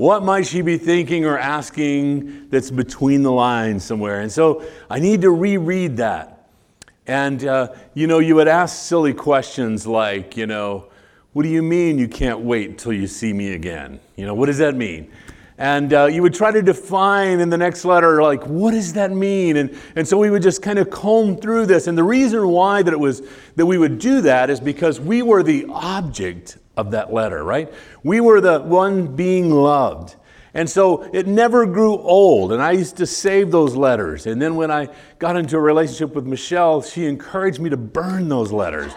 What 0.00 0.22
might 0.22 0.46
she 0.46 0.62
be 0.62 0.78
thinking 0.78 1.26
or 1.26 1.36
asking 1.36 2.48
that's 2.48 2.70
between 2.70 3.22
the 3.22 3.30
lines 3.30 3.84
somewhere? 3.84 4.22
And 4.22 4.32
so 4.32 4.64
I 4.88 4.98
need 4.98 5.20
to 5.20 5.30
reread 5.30 5.98
that. 5.98 6.48
And, 7.06 7.44
uh, 7.44 7.74
you 7.92 8.06
know, 8.06 8.18
you 8.18 8.34
would 8.36 8.48
ask 8.48 8.82
silly 8.82 9.12
questions 9.12 9.86
like, 9.86 10.38
you 10.38 10.46
know, 10.46 10.86
what 11.34 11.42
do 11.42 11.50
you 11.50 11.62
mean 11.62 11.98
you 11.98 12.08
can't 12.08 12.40
wait 12.40 12.70
until 12.70 12.94
you 12.94 13.06
see 13.06 13.34
me 13.34 13.52
again? 13.52 14.00
You 14.16 14.24
know, 14.24 14.32
what 14.32 14.46
does 14.46 14.56
that 14.56 14.74
mean? 14.74 15.12
And 15.58 15.92
uh, 15.92 16.06
you 16.06 16.22
would 16.22 16.32
try 16.32 16.50
to 16.50 16.62
define 16.62 17.38
in 17.38 17.50
the 17.50 17.58
next 17.58 17.84
letter, 17.84 18.22
like, 18.22 18.42
what 18.46 18.70
does 18.70 18.94
that 18.94 19.10
mean? 19.10 19.58
And, 19.58 19.78
and 19.96 20.08
so 20.08 20.16
we 20.16 20.30
would 20.30 20.42
just 20.42 20.62
kind 20.62 20.78
of 20.78 20.88
comb 20.88 21.36
through 21.36 21.66
this. 21.66 21.88
And 21.88 21.98
the 21.98 22.04
reason 22.04 22.48
why 22.48 22.82
that 22.82 22.94
it 22.94 22.98
was 22.98 23.20
that 23.56 23.66
we 23.66 23.76
would 23.76 23.98
do 23.98 24.22
that 24.22 24.48
is 24.48 24.60
because 24.60 24.98
we 24.98 25.20
were 25.20 25.42
the 25.42 25.66
object 25.68 26.56
of 26.80 26.92
that 26.92 27.12
letter, 27.12 27.44
right? 27.44 27.72
We 28.02 28.20
were 28.20 28.40
the 28.40 28.60
one 28.60 29.14
being 29.14 29.50
loved. 29.50 30.16
And 30.52 30.68
so 30.68 31.02
it 31.12 31.26
never 31.26 31.64
grew 31.66 31.96
old. 31.98 32.52
And 32.52 32.60
I 32.60 32.72
used 32.72 32.96
to 32.96 33.06
save 33.06 33.50
those 33.50 33.76
letters. 33.76 34.26
And 34.26 34.42
then 34.42 34.56
when 34.56 34.70
I 34.70 34.88
got 35.18 35.36
into 35.36 35.56
a 35.56 35.60
relationship 35.60 36.14
with 36.14 36.26
Michelle, 36.26 36.82
she 36.82 37.06
encouraged 37.06 37.60
me 37.60 37.70
to 37.70 37.76
burn 37.76 38.28
those 38.28 38.50
letters. 38.50 38.92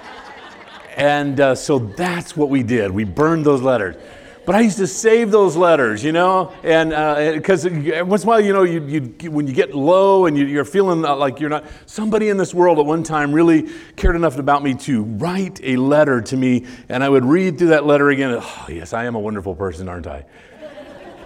and 0.96 1.40
uh, 1.40 1.54
so 1.54 1.78
that's 1.80 2.36
what 2.36 2.48
we 2.48 2.62
did. 2.62 2.90
We 2.92 3.04
burned 3.04 3.44
those 3.44 3.62
letters. 3.62 3.96
But 4.44 4.56
I 4.56 4.60
used 4.60 4.78
to 4.78 4.88
save 4.88 5.30
those 5.30 5.56
letters, 5.56 6.02
you 6.02 6.10
know, 6.10 6.52
and 6.64 6.90
because 7.34 7.64
uh, 7.64 8.04
once 8.04 8.22
in 8.22 8.28
a 8.28 8.30
while, 8.30 8.40
you 8.40 8.52
know, 8.52 8.64
you, 8.64 9.14
you, 9.20 9.30
when 9.30 9.46
you 9.46 9.54
get 9.54 9.72
low 9.72 10.26
and 10.26 10.36
you, 10.36 10.60
are 10.60 10.64
feeling 10.64 11.02
like 11.02 11.38
you're 11.38 11.50
not, 11.50 11.64
somebody 11.86 12.28
in 12.28 12.38
this 12.38 12.52
world 12.52 12.80
at 12.80 12.84
one 12.84 13.04
time 13.04 13.32
really 13.32 13.70
cared 13.94 14.16
enough 14.16 14.38
about 14.38 14.64
me 14.64 14.74
to 14.74 15.04
write 15.04 15.60
a 15.62 15.76
letter 15.76 16.20
to 16.22 16.36
me, 16.36 16.66
and 16.88 17.04
I 17.04 17.08
would 17.08 17.24
read 17.24 17.58
through 17.58 17.68
that 17.68 17.86
letter 17.86 18.10
again. 18.10 18.36
Oh, 18.42 18.66
yes, 18.68 18.92
I 18.92 19.04
am 19.04 19.14
a 19.14 19.20
wonderful 19.20 19.54
person, 19.54 19.88
aren't 19.88 20.08
I? 20.08 20.24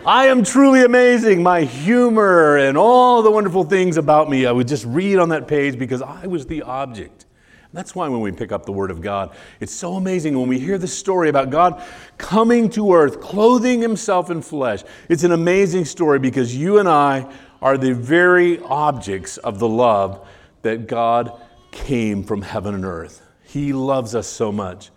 I 0.07 0.27
am 0.27 0.45
truly 0.45 0.85
amazing. 0.85 1.43
My 1.43 1.63
humor 1.63 2.59
and 2.59 2.79
all 2.79 3.23
the 3.23 3.31
wonderful 3.31 3.65
things 3.65 3.97
about 3.97 4.31
me, 4.31 4.47
I 4.47 4.53
would 4.53 4.69
just 4.69 4.85
read 4.85 5.19
on 5.19 5.31
that 5.31 5.49
page 5.49 5.79
because 5.79 6.01
I 6.01 6.27
was 6.27 6.47
the 6.47 6.63
object. 6.63 7.26
That's 7.73 7.95
why 7.95 8.09
when 8.09 8.21
we 8.21 8.33
pick 8.33 8.53
up 8.53 8.65
the 8.65 8.73
Word 8.73 8.91
of 8.91 9.01
God, 9.01 9.35
it's 9.61 9.73
so 9.73 9.95
amazing 9.95 10.39
when 10.39 10.49
we 10.49 10.59
hear 10.59 10.79
the 10.79 10.89
story 10.89 11.29
about 11.29 11.51
God 11.51 11.83
coming 12.17 12.71
to 12.71 12.95
earth, 12.95 13.21
clothing 13.21 13.83
Himself 13.83 14.31
in 14.31 14.43
flesh. 14.43 14.83
It's 15.09 15.25
an 15.25 15.33
amazing 15.33 15.85
story 15.85 16.19
because 16.19 16.57
you 16.57 16.79
and 16.79 16.89
I 16.89 17.31
are 17.61 17.77
the 17.77 17.95
very 17.95 18.61
objects 18.61 19.37
of 19.39 19.59
the 19.59 19.69
love 19.69 20.27
that 20.63 20.87
God 20.87 21.33
came 21.71 22.25
from 22.25 22.43
heaven 22.43 22.75
and 22.75 22.85
earth. 22.85 23.23
He 23.45 23.73
loves 23.73 24.15
us 24.15 24.27
so 24.27 24.51
much. 24.51 24.91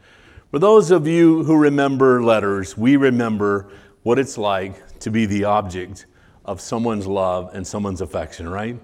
For 0.51 0.59
those 0.59 0.89
of 0.89 1.07
you 1.07 1.43
who 1.43 1.57
remember 1.57 2.23
letters, 2.23 2.77
we 2.77 2.95
remember 2.95 3.69
what 4.03 4.17
it's 4.17 4.38
like 4.38 4.99
to 4.99 5.11
be 5.11 5.25
the 5.25 5.43
object 5.43 6.05
of 6.45 6.59
someone's 6.59 7.05
love 7.05 7.51
and 7.53 7.65
someone's 7.65 8.01
affection, 8.01 8.49
right? 8.49 8.79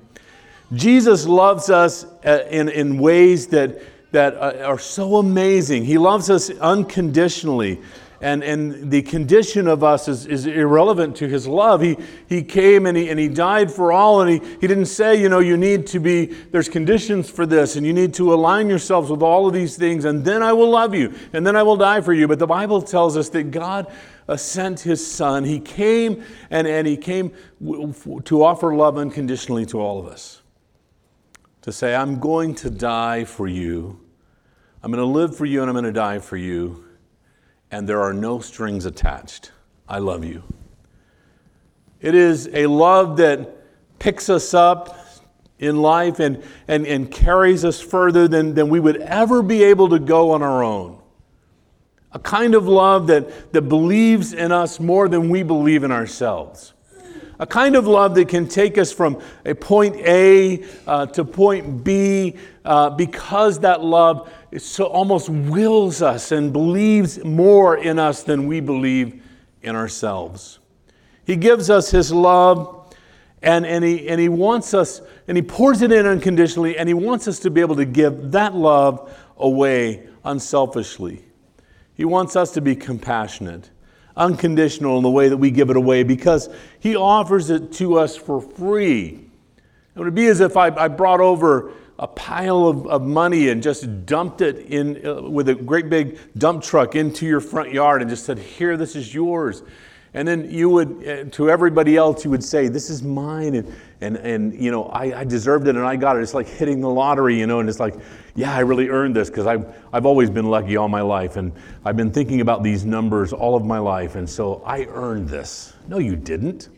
Jesus 0.74 1.28
loves 1.28 1.70
us 1.70 2.06
uh, 2.26 2.46
in, 2.50 2.70
in 2.70 2.98
ways 2.98 3.48
that, 3.48 3.82
that 4.12 4.36
uh, 4.36 4.64
are 4.66 4.80
so 4.80 5.18
amazing. 5.18 5.86
He 5.86 5.98
loves 5.98 6.30
us 6.30 6.50
unconditionally. 6.50 7.82
And, 8.22 8.44
and 8.44 8.90
the 8.90 9.04
condition 9.04 9.68
of 9.68 9.84
us 9.84 10.08
is, 10.08 10.26
is 10.26 10.48
irrelevant 10.48 11.16
to 11.18 11.28
his 11.28 11.46
love. 11.46 11.82
He, 11.82 11.98
he 12.28 12.42
came 12.42 12.88
and 12.88 12.98
he, 12.98 13.10
and 13.10 13.20
he 13.20 13.28
died 13.28 13.70
for 13.70 13.92
all, 13.92 14.22
and 14.22 14.32
he, 14.32 14.50
he 14.62 14.68
didn't 14.68 14.88
say, 14.88 15.22
you 15.22 15.30
know, 15.30 15.40
you 15.40 15.58
need 15.58 15.86
to 15.88 16.00
be, 16.00 16.26
there's 16.26 16.70
conditions 16.70 17.30
for 17.30 17.46
this, 17.46 17.76
and 17.76 17.86
you 17.86 17.94
need 17.94 18.14
to 18.16 18.34
align 18.34 18.68
yourselves 18.70 19.12
with 19.12 19.22
all 19.22 19.46
of 19.48 19.54
these 19.54 19.78
things, 19.78 20.06
and 20.06 20.26
then 20.26 20.42
I 20.42 20.54
will 20.54 20.72
love 20.72 20.96
you, 20.96 21.14
and 21.34 21.46
then 21.46 21.56
I 21.56 21.62
will 21.62 21.76
die 21.76 22.02
for 22.02 22.14
you. 22.14 22.28
But 22.28 22.40
the 22.40 22.48
Bible 22.48 22.82
tells 22.82 23.16
us 23.18 23.30
that 23.30 23.52
God 23.52 23.92
uh, 24.28 24.38
sent 24.38 24.80
his 24.80 25.06
son. 25.06 25.44
He 25.44 25.60
came 25.60 26.24
and, 26.50 26.66
and 26.66 26.88
he 26.88 26.98
came 26.98 27.32
to 28.24 28.44
offer 28.44 28.74
love 28.74 28.98
unconditionally 28.98 29.68
to 29.68 29.80
all 29.80 30.00
of 30.00 30.08
us 30.08 30.42
to 31.66 31.72
say, 31.72 31.96
I'm 31.96 32.20
going 32.20 32.54
to 32.56 32.70
die 32.70 33.24
for 33.24 33.48
you. 33.48 34.00
I'm 34.84 34.92
going 34.92 35.02
to 35.02 35.12
live 35.12 35.36
for 35.36 35.48
you 35.48 35.62
and 35.62 35.70
I'm 35.70 35.74
going 35.74 35.86
to 35.86 35.92
die 35.92 36.20
for 36.20 36.38
you. 36.38 36.86
And 37.72 37.90
there 37.90 38.04
are 38.04 38.14
no 38.14 38.38
strings 38.38 38.86
attached. 38.86 39.52
I 39.90 39.98
love 39.98 40.24
you. 40.24 40.44
It 42.02 42.14
is 42.14 42.48
a 42.54 42.68
love 42.68 43.18
that 43.18 43.50
picks 43.98 44.30
us 44.30 44.54
up 44.54 45.08
in 45.58 45.82
life 45.82 46.20
and, 46.20 46.44
and, 46.68 46.86
and 46.86 47.10
carries 47.10 47.66
us 47.66 47.82
further 47.82 48.28
than, 48.28 48.54
than 48.54 48.70
we 48.70 48.80
would 48.80 48.98
ever 48.98 49.42
be 49.42 49.64
able 49.64 49.90
to 49.90 49.98
go 49.98 50.34
on 50.34 50.44
our 50.44 50.64
own. 50.64 51.02
A 52.12 52.20
kind 52.20 52.54
of 52.54 52.68
love 52.68 53.08
that, 53.08 53.54
that 53.54 53.64
believes 53.64 54.34
in 54.34 54.52
us 54.52 54.80
more 54.80 55.10
than 55.10 55.30
we 55.30 55.42
believe 55.42 55.84
in 55.84 55.92
ourselves 55.92 56.75
a 57.40 57.48
kind 57.48 57.76
of 57.76 57.88
love 57.88 58.16
that 58.16 58.28
can 58.30 58.48
take 58.48 58.78
us 58.78 58.92
from 58.92 59.22
a 59.46 59.54
point 59.54 59.96
A 59.98 60.64
uh, 60.88 61.06
to 61.08 61.26
point 61.26 61.84
B 61.84 62.36
uh, 62.64 62.92
because 62.92 63.60
that 63.60 63.84
love 63.84 64.32
so 64.58 64.86
almost 64.86 65.30
wills 65.30 66.02
us 66.02 66.32
and 66.32 66.54
believes 66.54 67.24
more 67.24 67.78
in 67.78 68.00
us 68.00 68.24
than 68.24 68.48
we 68.48 68.60
believe 68.60 69.22
in 69.62 69.76
ourselves. 69.76 70.60
He 71.26 71.36
gives 71.36 71.70
us 71.70 71.92
His 71.92 72.12
love 72.12 72.94
and, 73.42 73.66
and, 73.66 73.84
he, 73.84 74.08
and 74.08 74.20
He 74.20 74.30
wants 74.30 74.74
us, 74.74 75.02
and 75.28 75.38
He 75.38 75.44
pours 75.44 75.82
it 75.82 75.92
in 75.92 76.06
unconditionally, 76.06 76.78
and 76.78 76.88
He 76.88 76.94
wants 76.94 77.28
us 77.28 77.40
to 77.40 77.50
be 77.50 77.62
able 77.62 77.76
to 77.76 77.86
give 77.86 78.32
that 78.32 78.56
love 78.56 79.16
away 79.38 80.08
unselfishly. 80.24 81.24
He 81.94 82.06
wants 82.06 82.36
us 82.36 82.52
to 82.52 82.62
be 82.62 82.76
compassionate 82.76 83.70
unconditional 84.18 84.98
in 84.98 85.04
the 85.04 85.10
way 85.10 85.30
that 85.30 85.38
we 85.38 85.52
give 85.52 85.70
it 85.70 85.78
away 85.78 86.04
because 86.04 86.50
He 86.80 86.96
offers 86.96 87.50
it 87.50 87.72
to 87.74 88.00
us 88.00 88.16
for 88.16 88.42
free. 88.42 89.22
It 89.96 90.00
would 90.00 90.16
be 90.16 90.28
as 90.28 90.42
if 90.42 90.58
I, 90.58 90.68
I 90.76 90.88
brought 90.88 91.22
over 91.22 91.72
a 91.98 92.08
pile 92.08 92.68
of, 92.68 92.88
of, 92.88 93.02
money 93.04 93.48
and 93.48 93.64
just 93.64 94.06
dumped 94.06 94.42
it 94.42 94.58
in 94.58 95.06
uh, 95.06 95.22
with 95.22 95.48
a 95.48 95.56
great 95.56 95.90
big 95.90 96.20
dump 96.38 96.62
truck 96.62 96.94
into 96.94 97.26
your 97.26 97.40
front 97.40 97.72
yard 97.72 98.02
and 98.02 98.10
just 98.10 98.26
said, 98.26 98.38
Here, 98.38 98.76
this 98.76 98.96
is 98.98 99.14
yours. 99.14 99.64
And 100.16 100.26
then 100.26 100.50
you 100.50 100.70
would, 100.70 101.08
uh, 101.08 101.24
to 101.32 101.50
everybody 101.50 101.98
else, 101.98 102.24
you 102.24 102.32
would 102.32 102.44
say, 102.44 102.70
This 102.70 102.90
is 102.90 103.04
mine. 103.04 103.54
And, 103.56 103.76
and, 104.00 104.18
and 104.18 104.54
you 104.54 104.72
know, 104.72 104.86
I, 104.86 105.20
I 105.20 105.24
deserved 105.26 105.68
it 105.68 105.76
and 105.76 105.86
I 105.86 105.98
got 105.98 106.16
it. 106.16 106.24
It's 106.24 106.34
like 106.34 106.48
hitting 106.48 106.80
the 106.80 106.90
lottery, 106.90 107.38
you 107.38 107.48
know, 107.48 107.60
and 107.60 107.68
it's 107.68 107.82
like, 107.82 107.96
yeah, 108.34 108.56
I 108.56 108.60
really 108.60 108.88
earned 108.88 109.14
this 109.14 109.30
because 109.30 109.46
I've, 109.46 109.66
I've 109.92 110.06
always 110.06 110.30
been 110.30 110.50
lucky 110.50 110.78
all 110.78 110.88
my 110.88 111.02
life. 111.02 111.36
And 111.36 111.52
I've 111.84 111.98
been 111.98 112.12
thinking 112.12 112.40
about 112.40 112.64
these 112.64 112.86
numbers 112.86 113.34
all 113.34 113.56
of 113.56 113.66
my 113.66 113.78
life. 113.80 114.16
And 114.16 114.30
so 114.30 114.64
I 114.66 114.86
earned 114.86 115.28
this. 115.28 115.74
No, 115.90 115.98
you 115.98 116.16
didn't. 116.16 116.70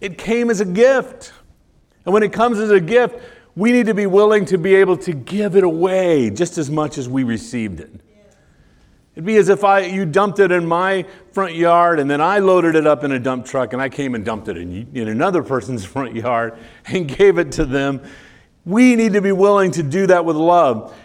It 0.00 0.16
came 0.16 0.48
as 0.48 0.60
a 0.60 0.64
gift. 0.64 1.32
And 2.06 2.14
when 2.14 2.22
it 2.22 2.32
comes 2.32 2.60
as 2.60 2.70
a 2.70 2.80
gift, 2.80 3.16
we 3.56 3.72
need 3.72 3.86
to 3.86 3.94
be 3.94 4.06
willing 4.06 4.46
to 4.46 4.56
be 4.56 4.74
able 4.74 4.96
to 4.98 5.12
give 5.12 5.54
it 5.54 5.64
away 5.64 6.30
just 6.30 6.56
as 6.56 6.70
much 6.70 6.96
as 6.96 7.10
we 7.10 7.24
received 7.24 7.80
it. 7.80 7.90
It'd 9.18 9.26
be 9.26 9.36
as 9.36 9.48
if 9.48 9.64
I, 9.64 9.80
you 9.80 10.06
dumped 10.06 10.38
it 10.38 10.52
in 10.52 10.64
my 10.64 11.04
front 11.32 11.56
yard 11.56 11.98
and 11.98 12.08
then 12.08 12.20
I 12.20 12.38
loaded 12.38 12.76
it 12.76 12.86
up 12.86 13.02
in 13.02 13.10
a 13.10 13.18
dump 13.18 13.46
truck 13.46 13.72
and 13.72 13.82
I 13.82 13.88
came 13.88 14.14
and 14.14 14.24
dumped 14.24 14.46
it 14.46 14.56
in, 14.56 14.86
in 14.94 15.08
another 15.08 15.42
person's 15.42 15.84
front 15.94 16.14
yard 16.14 16.56
and 16.86 17.08
gave 17.08 17.36
it 17.36 17.50
to 17.52 17.64
them. 17.64 18.00
We 18.64 18.94
need 18.94 19.14
to 19.14 19.20
be 19.20 19.32
willing 19.32 19.72
to 19.72 19.82
do 19.82 20.06
that 20.06 20.24
with 20.24 20.36
love. 20.36 20.96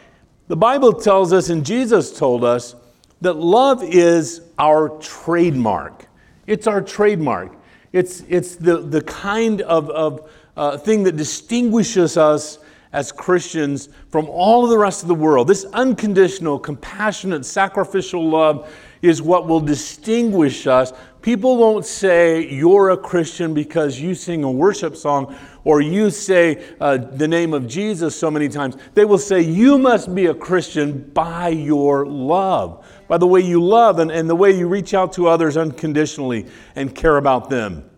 The 0.48 0.56
Bible 0.56 0.94
tells 0.94 1.34
us, 1.34 1.50
and 1.50 1.66
Jesus 1.66 2.16
told 2.16 2.44
us, 2.44 2.76
that 3.22 3.34
love 3.34 3.84
is 3.84 4.42
our 4.60 4.90
trademark. 5.00 6.06
It's 6.46 6.68
our 6.68 6.84
trademark. 6.84 7.56
It's, 7.94 8.22
it's 8.30 8.58
the, 8.58 8.78
the 8.78 9.02
kind 9.02 9.62
of, 9.62 9.90
of 9.90 10.30
uh, 10.56 10.78
thing 10.78 11.02
that 11.06 11.18
distinguishes 11.18 12.16
us 12.16 12.60
as 12.94 13.12
Christians 13.12 13.90
from 14.10 14.30
all 14.30 14.64
of 14.64 14.70
the 14.70 14.78
rest 14.78 15.02
of 15.02 15.08
the 15.08 15.16
world. 15.16 15.48
This 15.48 15.66
unconditional, 15.74 16.60
compassionate, 16.60 17.44
sacrificial 17.46 18.30
love 18.30 18.72
is 19.02 19.22
what 19.22 19.48
will 19.48 19.60
distinguish 19.60 20.66
us. 20.68 20.94
People 21.22 21.58
won't 21.58 21.86
say 21.86 22.48
you're 22.50 22.92
a 22.92 22.98
Christian 22.98 23.54
because 23.54 24.00
you 24.00 24.14
sing 24.14 24.44
a 24.44 24.52
worship 24.52 24.96
song 24.96 25.36
or 25.66 25.82
you 25.82 26.10
say 26.10 26.64
uh, 26.80 26.98
the 26.98 27.28
name 27.28 27.54
of 27.54 27.68
Jesus 27.68 28.16
so 28.16 28.30
many 28.30 28.48
times. 28.48 28.78
They 28.94 29.06
will 29.06 29.18
say 29.18 29.42
you 29.42 29.78
must 29.78 30.14
be 30.14 30.28
a 30.28 30.34
Christian 30.34 31.10
by 31.14 31.50
your 31.50 32.06
love, 32.06 32.86
by 33.08 33.18
the 33.18 33.28
way 33.28 33.42
you 33.42 33.62
love 33.62 34.00
and, 34.00 34.12
and 34.12 34.30
the 34.30 34.36
way 34.36 34.56
you 34.56 34.68
reach 34.68 34.94
out 34.94 35.14
to 35.14 35.28
others 35.28 35.58
unconditionally 35.58 36.46
and 36.76 36.94
care 36.94 37.18
about 37.18 37.50
them. 37.50 37.90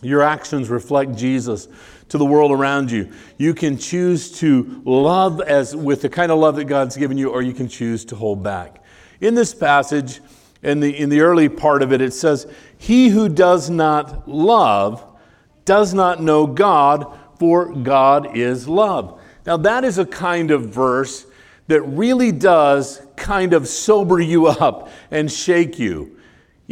Your 0.00 0.22
actions 0.22 0.68
reflect 0.68 1.14
Jesus 1.14 1.68
to 2.12 2.18
the 2.18 2.26
world 2.26 2.52
around 2.52 2.90
you. 2.90 3.10
You 3.38 3.54
can 3.54 3.78
choose 3.78 4.30
to 4.40 4.82
love 4.84 5.40
as 5.40 5.74
with 5.74 6.02
the 6.02 6.10
kind 6.10 6.30
of 6.30 6.38
love 6.38 6.56
that 6.56 6.66
God's 6.66 6.94
given 6.94 7.16
you, 7.16 7.30
or 7.30 7.40
you 7.40 7.54
can 7.54 7.68
choose 7.68 8.04
to 8.04 8.16
hold 8.16 8.42
back. 8.42 8.84
In 9.22 9.34
this 9.34 9.54
passage, 9.54 10.20
in 10.62 10.80
the, 10.80 10.94
in 10.94 11.08
the 11.08 11.22
early 11.22 11.48
part 11.48 11.80
of 11.80 11.90
it, 11.90 12.02
it 12.02 12.12
says, 12.12 12.46
He 12.76 13.08
who 13.08 13.30
does 13.30 13.70
not 13.70 14.28
love 14.28 15.02
does 15.64 15.94
not 15.94 16.22
know 16.22 16.46
God, 16.46 17.18
for 17.38 17.72
God 17.72 18.36
is 18.36 18.68
love. 18.68 19.18
Now, 19.46 19.56
that 19.56 19.82
is 19.82 19.96
a 19.96 20.04
kind 20.04 20.50
of 20.50 20.68
verse 20.68 21.24
that 21.68 21.80
really 21.80 22.30
does 22.30 23.00
kind 23.16 23.54
of 23.54 23.66
sober 23.66 24.20
you 24.20 24.48
up 24.48 24.90
and 25.10 25.32
shake 25.32 25.78
you. 25.78 26.18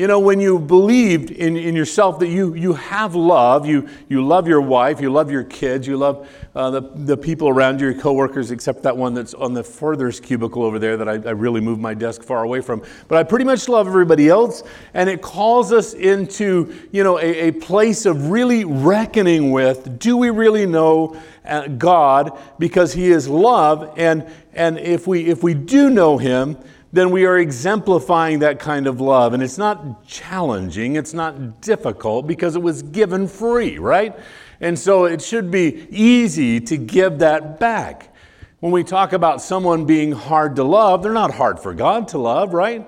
You 0.00 0.06
know, 0.06 0.18
when 0.18 0.40
you 0.40 0.58
believed 0.58 1.30
in, 1.30 1.58
in 1.58 1.76
yourself 1.76 2.20
that 2.20 2.28
you, 2.28 2.54
you 2.54 2.72
have 2.72 3.14
love, 3.14 3.66
you, 3.66 3.86
you 4.08 4.26
love 4.26 4.48
your 4.48 4.62
wife, 4.62 4.98
you 4.98 5.12
love 5.12 5.30
your 5.30 5.44
kids, 5.44 5.86
you 5.86 5.98
love 5.98 6.26
uh, 6.54 6.70
the, 6.70 6.80
the 6.80 7.18
people 7.18 7.50
around 7.50 7.82
you, 7.82 7.90
your 7.90 8.00
coworkers, 8.00 8.50
except 8.50 8.82
that 8.84 8.96
one 8.96 9.12
that's 9.12 9.34
on 9.34 9.52
the 9.52 9.62
furthest 9.62 10.22
cubicle 10.22 10.62
over 10.62 10.78
there 10.78 10.96
that 10.96 11.06
I, 11.06 11.16
I 11.16 11.32
really 11.32 11.60
moved 11.60 11.82
my 11.82 11.92
desk 11.92 12.22
far 12.22 12.44
away 12.44 12.62
from. 12.62 12.82
But 13.08 13.18
I 13.18 13.24
pretty 13.24 13.44
much 13.44 13.68
love 13.68 13.86
everybody 13.86 14.30
else, 14.30 14.62
and 14.94 15.10
it 15.10 15.20
calls 15.20 15.70
us 15.70 15.92
into, 15.92 16.74
you 16.92 17.04
know, 17.04 17.18
a, 17.18 17.48
a 17.48 17.50
place 17.50 18.06
of 18.06 18.30
really 18.30 18.64
reckoning 18.64 19.50
with, 19.50 19.98
do 19.98 20.16
we 20.16 20.30
really 20.30 20.64
know 20.64 21.14
uh, 21.44 21.66
God 21.68 22.38
because 22.58 22.94
He 22.94 23.10
is 23.10 23.28
love? 23.28 23.92
And, 23.98 24.26
and 24.54 24.78
if, 24.78 25.06
we, 25.06 25.26
if 25.26 25.42
we 25.42 25.52
do 25.52 25.90
know 25.90 26.16
Him, 26.16 26.56
then 26.92 27.10
we 27.10 27.24
are 27.24 27.38
exemplifying 27.38 28.40
that 28.40 28.58
kind 28.58 28.86
of 28.86 29.00
love. 29.00 29.32
And 29.32 29.42
it's 29.42 29.58
not 29.58 30.04
challenging, 30.06 30.96
it's 30.96 31.14
not 31.14 31.60
difficult 31.60 32.26
because 32.26 32.56
it 32.56 32.62
was 32.62 32.82
given 32.82 33.28
free, 33.28 33.78
right? 33.78 34.18
And 34.60 34.78
so 34.78 35.04
it 35.04 35.22
should 35.22 35.50
be 35.50 35.86
easy 35.90 36.60
to 36.60 36.76
give 36.76 37.20
that 37.20 37.60
back. 37.60 38.14
When 38.58 38.72
we 38.72 38.84
talk 38.84 39.12
about 39.12 39.40
someone 39.40 39.86
being 39.86 40.12
hard 40.12 40.56
to 40.56 40.64
love, 40.64 41.02
they're 41.02 41.12
not 41.12 41.32
hard 41.32 41.60
for 41.60 41.72
God 41.72 42.08
to 42.08 42.18
love, 42.18 42.52
right? 42.52 42.86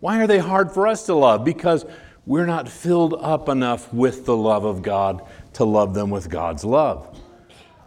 Why 0.00 0.20
are 0.20 0.26
they 0.26 0.38
hard 0.38 0.72
for 0.72 0.88
us 0.88 1.06
to 1.06 1.14
love? 1.14 1.44
Because 1.44 1.84
we're 2.26 2.46
not 2.46 2.68
filled 2.68 3.14
up 3.14 3.48
enough 3.48 3.92
with 3.92 4.24
the 4.24 4.36
love 4.36 4.64
of 4.64 4.82
God 4.82 5.22
to 5.54 5.64
love 5.64 5.94
them 5.94 6.10
with 6.10 6.28
God's 6.28 6.64
love. 6.64 7.11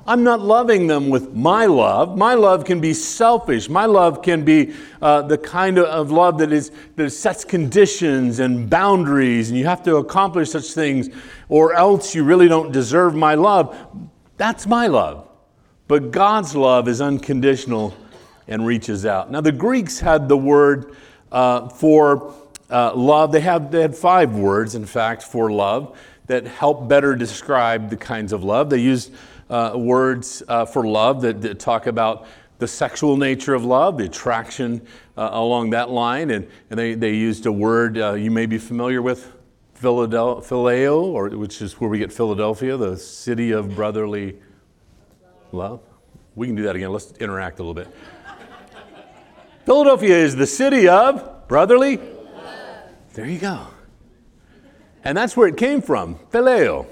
I'm 0.07 0.23
not 0.23 0.39
loving 0.39 0.85
them 0.85 1.09
with 1.09 1.33
my 1.33 1.65
love. 1.65 2.15
My 2.15 2.35
love 2.35 2.63
can 2.63 2.79
be 2.79 2.93
selfish. 2.93 3.69
My 3.69 3.85
love 3.85 4.21
can 4.21 4.45
be 4.45 4.75
uh, 5.01 5.23
the 5.23 5.37
kind 5.37 5.79
of 5.79 6.11
love 6.11 6.37
that 6.37 6.51
is 6.51 6.71
that 6.95 7.09
sets 7.09 7.43
conditions 7.43 8.39
and 8.39 8.69
boundaries, 8.69 9.49
and 9.49 9.57
you 9.57 9.65
have 9.65 9.81
to 9.83 9.95
accomplish 9.95 10.51
such 10.51 10.73
things, 10.73 11.09
or 11.49 11.73
else 11.73 12.13
you 12.13 12.23
really 12.23 12.47
don't 12.47 12.71
deserve 12.71 13.15
my 13.15 13.33
love. 13.33 13.75
That's 14.37 14.67
my 14.67 14.87
love. 14.87 15.27
But 15.87 16.11
God's 16.11 16.55
love 16.55 16.87
is 16.87 17.01
unconditional 17.01 17.95
and 18.47 18.65
reaches 18.65 19.05
out. 19.05 19.31
Now, 19.31 19.41
the 19.41 19.51
Greeks 19.51 19.99
had 19.99 20.27
the 20.27 20.37
word 20.37 20.95
uh, 21.31 21.69
for 21.69 22.33
uh, 22.69 22.93
love. 22.93 23.31
They 23.31 23.41
had, 23.41 23.71
they 23.71 23.81
had 23.81 23.95
five 23.95 24.35
words, 24.35 24.75
in 24.75 24.85
fact, 24.85 25.23
for 25.23 25.51
love 25.51 25.97
that 26.27 26.45
help 26.45 26.87
better 26.87 27.15
describe 27.15 27.89
the 27.89 27.97
kinds 27.97 28.33
of 28.33 28.43
love. 28.43 28.69
They 28.69 28.79
used 28.79 29.11
uh, 29.49 29.73
words 29.75 30.43
uh, 30.47 30.65
for 30.65 30.85
love 30.85 31.21
that, 31.21 31.41
that, 31.41 31.59
talk 31.59 31.87
about 31.87 32.25
the 32.57 32.67
sexual 32.67 33.17
nature 33.17 33.53
of 33.53 33.65
love, 33.65 33.97
the 33.97 34.05
attraction 34.05 34.85
uh, 35.17 35.29
along 35.33 35.71
that 35.71 35.89
line. 35.89 36.31
And, 36.31 36.47
and 36.69 36.79
they, 36.79 36.95
they 36.95 37.13
used 37.13 37.45
a 37.45 37.51
word 37.51 37.97
uh, 37.97 38.13
you 38.13 38.31
may 38.31 38.45
be 38.45 38.57
familiar 38.57 39.01
with, 39.01 39.33
phileo, 39.81 41.01
or, 41.01 41.29
which 41.29 41.61
is 41.61 41.79
where 41.79 41.89
we 41.89 41.99
get 41.99 42.11
Philadelphia, 42.11 42.77
the 42.77 42.97
city 42.97 43.51
of 43.51 43.75
brotherly 43.75 44.39
love. 45.51 45.81
We 46.33 46.47
can 46.47 46.55
do 46.55 46.63
that 46.63 46.75
again. 46.75 46.91
Let's 46.91 47.11
interact 47.13 47.59
a 47.59 47.63
little 47.63 47.73
bit. 47.73 47.87
Philadelphia 49.65 50.15
is 50.15 50.35
the 50.35 50.47
city 50.47 50.87
of 50.87 51.47
brotherly. 51.47 51.99
There 53.13 53.25
you 53.25 53.39
go. 53.39 53.67
And 55.03 55.17
that's 55.17 55.37
where 55.37 55.47
it 55.47 55.57
came 55.57 55.81
from, 55.81 56.15
phileo 56.31 56.87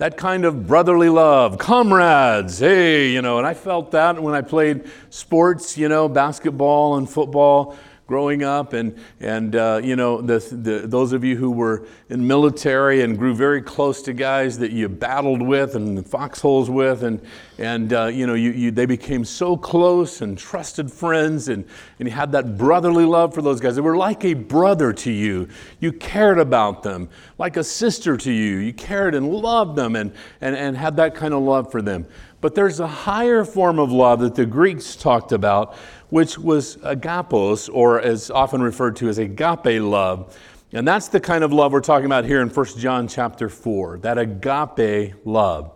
that 0.00 0.16
kind 0.16 0.46
of 0.46 0.66
brotherly 0.66 1.10
love, 1.10 1.58
comrades, 1.58 2.58
hey, 2.58 3.10
you 3.10 3.20
know, 3.20 3.36
and 3.36 3.46
I 3.46 3.52
felt 3.52 3.90
that 3.90 4.18
when 4.18 4.34
I 4.34 4.40
played 4.40 4.90
sports, 5.10 5.76
you 5.76 5.90
know, 5.90 6.08
basketball 6.08 6.96
and 6.96 7.08
football 7.08 7.76
growing 8.10 8.42
up, 8.42 8.72
and 8.72 8.98
and 9.20 9.54
uh, 9.54 9.80
you 9.84 9.94
know 9.94 10.20
the, 10.20 10.40
the, 10.50 10.84
those 10.84 11.12
of 11.12 11.22
you 11.22 11.36
who 11.36 11.48
were 11.48 11.86
in 12.08 12.26
military 12.26 13.02
and 13.02 13.16
grew 13.16 13.32
very 13.32 13.62
close 13.62 14.02
to 14.02 14.12
guys 14.12 14.58
that 14.58 14.72
you 14.72 14.88
battled 14.88 15.40
with 15.40 15.76
and 15.76 16.04
foxholes 16.04 16.68
with, 16.68 17.04
and 17.04 17.20
and 17.58 17.92
uh, 17.92 18.06
you 18.06 18.26
know 18.26 18.34
you, 18.34 18.50
you, 18.50 18.72
they 18.72 18.84
became 18.84 19.24
so 19.24 19.56
close 19.56 20.22
and 20.22 20.36
trusted 20.36 20.90
friends, 20.90 21.46
and 21.46 21.64
and 22.00 22.08
you 22.08 22.12
had 22.12 22.32
that 22.32 22.58
brotherly 22.58 23.04
love 23.04 23.32
for 23.32 23.42
those 23.42 23.60
guys. 23.60 23.76
They 23.76 23.80
were 23.80 23.96
like 23.96 24.24
a 24.24 24.34
brother 24.34 24.92
to 24.92 25.12
you. 25.12 25.46
You 25.78 25.92
cared 25.92 26.40
about 26.40 26.82
them 26.82 27.10
like 27.38 27.56
a 27.56 27.62
sister 27.62 28.16
to 28.16 28.32
you. 28.32 28.56
You 28.56 28.72
cared 28.72 29.14
and 29.14 29.30
loved 29.32 29.76
them, 29.76 29.94
and 29.94 30.12
and 30.40 30.56
and 30.56 30.76
had 30.76 30.96
that 30.96 31.14
kind 31.14 31.32
of 31.32 31.42
love 31.42 31.70
for 31.70 31.80
them. 31.80 32.06
But 32.40 32.54
there's 32.54 32.80
a 32.80 32.86
higher 32.86 33.44
form 33.44 33.78
of 33.78 33.92
love 33.92 34.20
that 34.20 34.34
the 34.34 34.46
Greeks 34.46 34.96
talked 34.96 35.30
about 35.30 35.76
which 36.10 36.38
was 36.38 36.76
agapos, 36.78 37.70
or 37.72 38.00
as 38.00 38.30
often 38.30 38.62
referred 38.62 38.96
to 38.96 39.08
as 39.08 39.18
agape 39.18 39.80
love. 39.82 40.36
And 40.72 40.86
that's 40.86 41.08
the 41.08 41.20
kind 41.20 41.42
of 41.42 41.52
love 41.52 41.72
we're 41.72 41.80
talking 41.80 42.06
about 42.06 42.24
here 42.24 42.42
in 42.42 42.48
1 42.48 42.66
John 42.78 43.08
chapter 43.08 43.48
4, 43.48 43.98
that 43.98 44.18
agape 44.18 45.14
love. 45.24 45.72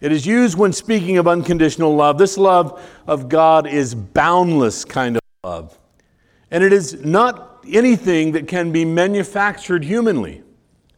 It 0.00 0.12
is 0.12 0.26
used 0.26 0.58
when 0.58 0.72
speaking 0.72 1.18
of 1.18 1.28
unconditional 1.28 1.94
love. 1.94 2.18
This 2.18 2.36
love 2.36 2.82
of 3.06 3.28
God 3.28 3.66
is 3.66 3.94
boundless 3.94 4.84
kind 4.84 5.16
of 5.16 5.22
love. 5.44 5.78
And 6.50 6.64
it 6.64 6.72
is 6.72 7.04
not 7.04 7.64
anything 7.70 8.32
that 8.32 8.48
can 8.48 8.72
be 8.72 8.84
manufactured 8.84 9.84
humanly. 9.84 10.42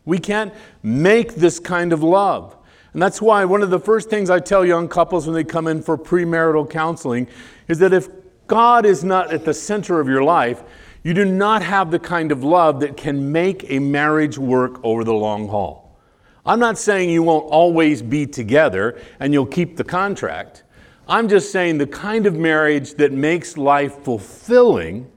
We 0.04 0.18
can't 0.18 0.54
make 0.82 1.34
this 1.34 1.58
kind 1.58 1.92
of 1.92 2.02
love. 2.02 2.56
And 2.92 3.02
that's 3.02 3.20
why 3.20 3.44
one 3.44 3.62
of 3.62 3.70
the 3.70 3.78
first 3.78 4.08
things 4.08 4.30
I 4.30 4.38
tell 4.38 4.64
young 4.64 4.88
couples 4.88 5.26
when 5.26 5.34
they 5.34 5.44
come 5.44 5.66
in 5.66 5.82
for 5.82 5.98
premarital 5.98 6.70
counseling 6.70 7.26
is 7.68 7.78
that 7.80 7.92
if 7.92 8.08
God 8.46 8.84
is 8.86 9.04
not 9.04 9.32
at 9.32 9.44
the 9.44 9.54
center 9.54 10.00
of 10.00 10.08
your 10.08 10.22
life, 10.22 10.62
you 11.02 11.14
do 11.14 11.24
not 11.24 11.62
have 11.62 11.90
the 11.90 11.98
kind 11.98 12.32
of 12.32 12.42
love 12.42 12.80
that 12.80 12.96
can 12.96 13.30
make 13.30 13.70
a 13.70 13.78
marriage 13.78 14.38
work 14.38 14.82
over 14.82 15.04
the 15.04 15.14
long 15.14 15.48
haul. 15.48 15.98
I'm 16.46 16.58
not 16.58 16.78
saying 16.78 17.10
you 17.10 17.22
won't 17.22 17.46
always 17.46 18.02
be 18.02 18.26
together 18.26 19.00
and 19.20 19.32
you'll 19.32 19.46
keep 19.46 19.76
the 19.76 19.84
contract. 19.84 20.62
I'm 21.06 21.28
just 21.28 21.52
saying 21.52 21.78
the 21.78 21.86
kind 21.86 22.26
of 22.26 22.34
marriage 22.34 22.94
that 22.94 23.12
makes 23.12 23.56
life 23.56 23.98
fulfilling 24.02 25.10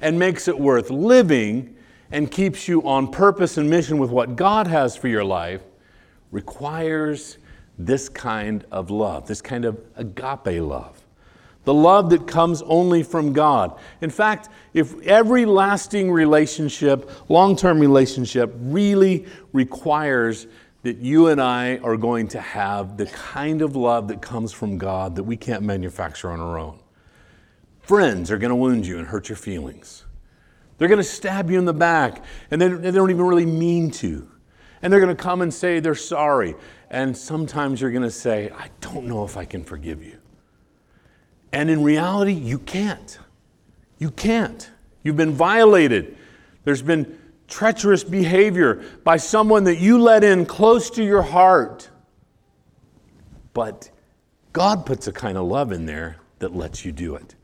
and 0.00 0.18
makes 0.18 0.48
it 0.48 0.58
worth 0.58 0.90
living 0.90 1.76
and 2.10 2.30
keeps 2.30 2.68
you 2.68 2.82
on 2.86 3.08
purpose 3.08 3.56
and 3.56 3.68
mission 3.68 3.98
with 3.98 4.10
what 4.10 4.36
God 4.36 4.66
has 4.66 4.96
for 4.96 5.08
your 5.08 5.24
life 5.24 5.62
requires 6.30 7.38
this 7.78 8.08
kind 8.08 8.64
of 8.70 8.90
love, 8.90 9.26
this 9.26 9.40
kind 9.40 9.64
of 9.64 9.80
agape 9.96 10.60
love. 10.60 11.03
The 11.64 11.74
love 11.74 12.10
that 12.10 12.26
comes 12.26 12.62
only 12.62 13.02
from 13.02 13.32
God. 13.32 13.78
In 14.00 14.10
fact, 14.10 14.50
if 14.74 15.00
every 15.02 15.46
lasting 15.46 16.10
relationship, 16.10 17.10
long 17.30 17.56
term 17.56 17.80
relationship, 17.80 18.54
really 18.58 19.26
requires 19.52 20.46
that 20.82 20.98
you 20.98 21.28
and 21.28 21.40
I 21.40 21.78
are 21.78 21.96
going 21.96 22.28
to 22.28 22.40
have 22.40 22.98
the 22.98 23.06
kind 23.06 23.62
of 23.62 23.74
love 23.74 24.08
that 24.08 24.20
comes 24.20 24.52
from 24.52 24.76
God 24.76 25.16
that 25.16 25.24
we 25.24 25.36
can't 25.36 25.62
manufacture 25.62 26.30
on 26.30 26.40
our 26.40 26.58
own. 26.58 26.78
Friends 27.80 28.30
are 28.30 28.36
going 28.36 28.50
to 28.50 28.56
wound 28.56 28.86
you 28.86 28.98
and 28.98 29.06
hurt 29.06 29.30
your 29.30 29.36
feelings. 29.36 30.04
They're 30.76 30.88
going 30.88 30.98
to 30.98 31.04
stab 31.04 31.50
you 31.50 31.58
in 31.58 31.64
the 31.64 31.72
back, 31.72 32.22
and 32.50 32.60
they, 32.60 32.68
they 32.68 32.90
don't 32.90 33.10
even 33.10 33.24
really 33.24 33.46
mean 33.46 33.90
to. 33.92 34.28
And 34.82 34.92
they're 34.92 35.00
going 35.00 35.16
to 35.16 35.22
come 35.22 35.40
and 35.40 35.52
say 35.52 35.80
they're 35.80 35.94
sorry. 35.94 36.54
And 36.90 37.16
sometimes 37.16 37.80
you're 37.80 37.90
going 37.90 38.02
to 38.02 38.10
say, 38.10 38.50
I 38.50 38.68
don't 38.82 39.06
know 39.06 39.24
if 39.24 39.38
I 39.38 39.46
can 39.46 39.64
forgive 39.64 40.02
you. 40.02 40.18
And 41.54 41.70
in 41.70 41.84
reality, 41.84 42.32
you 42.32 42.58
can't. 42.58 43.16
You 43.98 44.10
can't. 44.10 44.68
You've 45.04 45.16
been 45.16 45.32
violated. 45.32 46.18
There's 46.64 46.82
been 46.82 47.16
treacherous 47.46 48.02
behavior 48.02 48.84
by 49.04 49.18
someone 49.18 49.62
that 49.64 49.76
you 49.76 49.98
let 49.98 50.24
in 50.24 50.46
close 50.46 50.90
to 50.90 51.04
your 51.04 51.22
heart. 51.22 51.88
But 53.52 53.88
God 54.52 54.84
puts 54.84 55.06
a 55.06 55.12
kind 55.12 55.38
of 55.38 55.46
love 55.46 55.70
in 55.70 55.86
there 55.86 56.16
that 56.40 56.56
lets 56.56 56.84
you 56.84 56.90
do 56.90 57.14
it. 57.14 57.36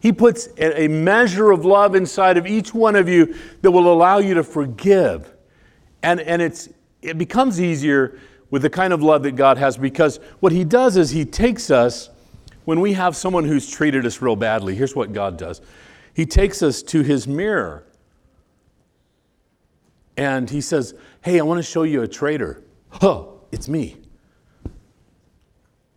He 0.00 0.10
puts 0.10 0.48
a 0.56 0.88
measure 0.88 1.50
of 1.50 1.66
love 1.66 1.94
inside 1.94 2.38
of 2.38 2.46
each 2.46 2.72
one 2.72 2.96
of 2.96 3.10
you 3.10 3.34
that 3.60 3.70
will 3.70 3.92
allow 3.92 4.18
you 4.18 4.34
to 4.34 4.42
forgive. 4.42 5.34
And, 6.02 6.20
and 6.20 6.40
it's, 6.40 6.70
it 7.02 7.18
becomes 7.18 7.60
easier 7.60 8.18
with 8.50 8.62
the 8.62 8.70
kind 8.70 8.94
of 8.94 9.02
love 9.02 9.22
that 9.24 9.32
God 9.32 9.58
has 9.58 9.76
because 9.76 10.18
what 10.40 10.52
He 10.52 10.64
does 10.64 10.96
is 10.96 11.10
He 11.10 11.26
takes 11.26 11.70
us, 11.70 12.08
when 12.68 12.80
we 12.80 12.92
have 12.92 13.16
someone 13.16 13.46
who's 13.46 13.66
treated 13.66 14.04
us 14.04 14.20
real 14.20 14.36
badly, 14.36 14.74
here's 14.74 14.94
what 14.94 15.14
God 15.14 15.38
does 15.38 15.62
He 16.12 16.26
takes 16.26 16.62
us 16.62 16.82
to 16.82 17.00
His 17.00 17.26
mirror 17.26 17.86
and 20.18 20.50
He 20.50 20.60
says, 20.60 20.94
Hey, 21.22 21.40
I 21.40 21.44
want 21.44 21.56
to 21.56 21.62
show 21.62 21.84
you 21.84 22.02
a 22.02 22.06
traitor. 22.06 22.62
Huh, 22.90 23.24
it's 23.50 23.70
me. 23.70 23.96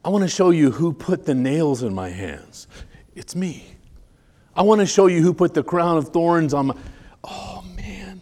I 0.05 0.07
want 0.07 0.21
to 0.21 0.29
show 0.29 0.51
you 0.51 0.71
who 0.71 0.93
put 0.93 1.25
the 1.25 1.35
nails 1.35 1.83
in 1.83 1.93
my 1.93 2.07
hands. 2.07 2.69
It's 3.15 3.35
me. 3.35 3.65
I 4.55 4.61
want 4.61 4.79
to 4.79 4.87
show 4.87 5.07
you 5.07 5.21
who 5.21 5.33
put 5.33 5.53
the 5.53 5.63
crown 5.63 5.97
of 5.97 6.13
thorns 6.13 6.53
on 6.53 6.67
my. 6.67 6.75
Oh, 7.25 7.65
man. 7.75 8.21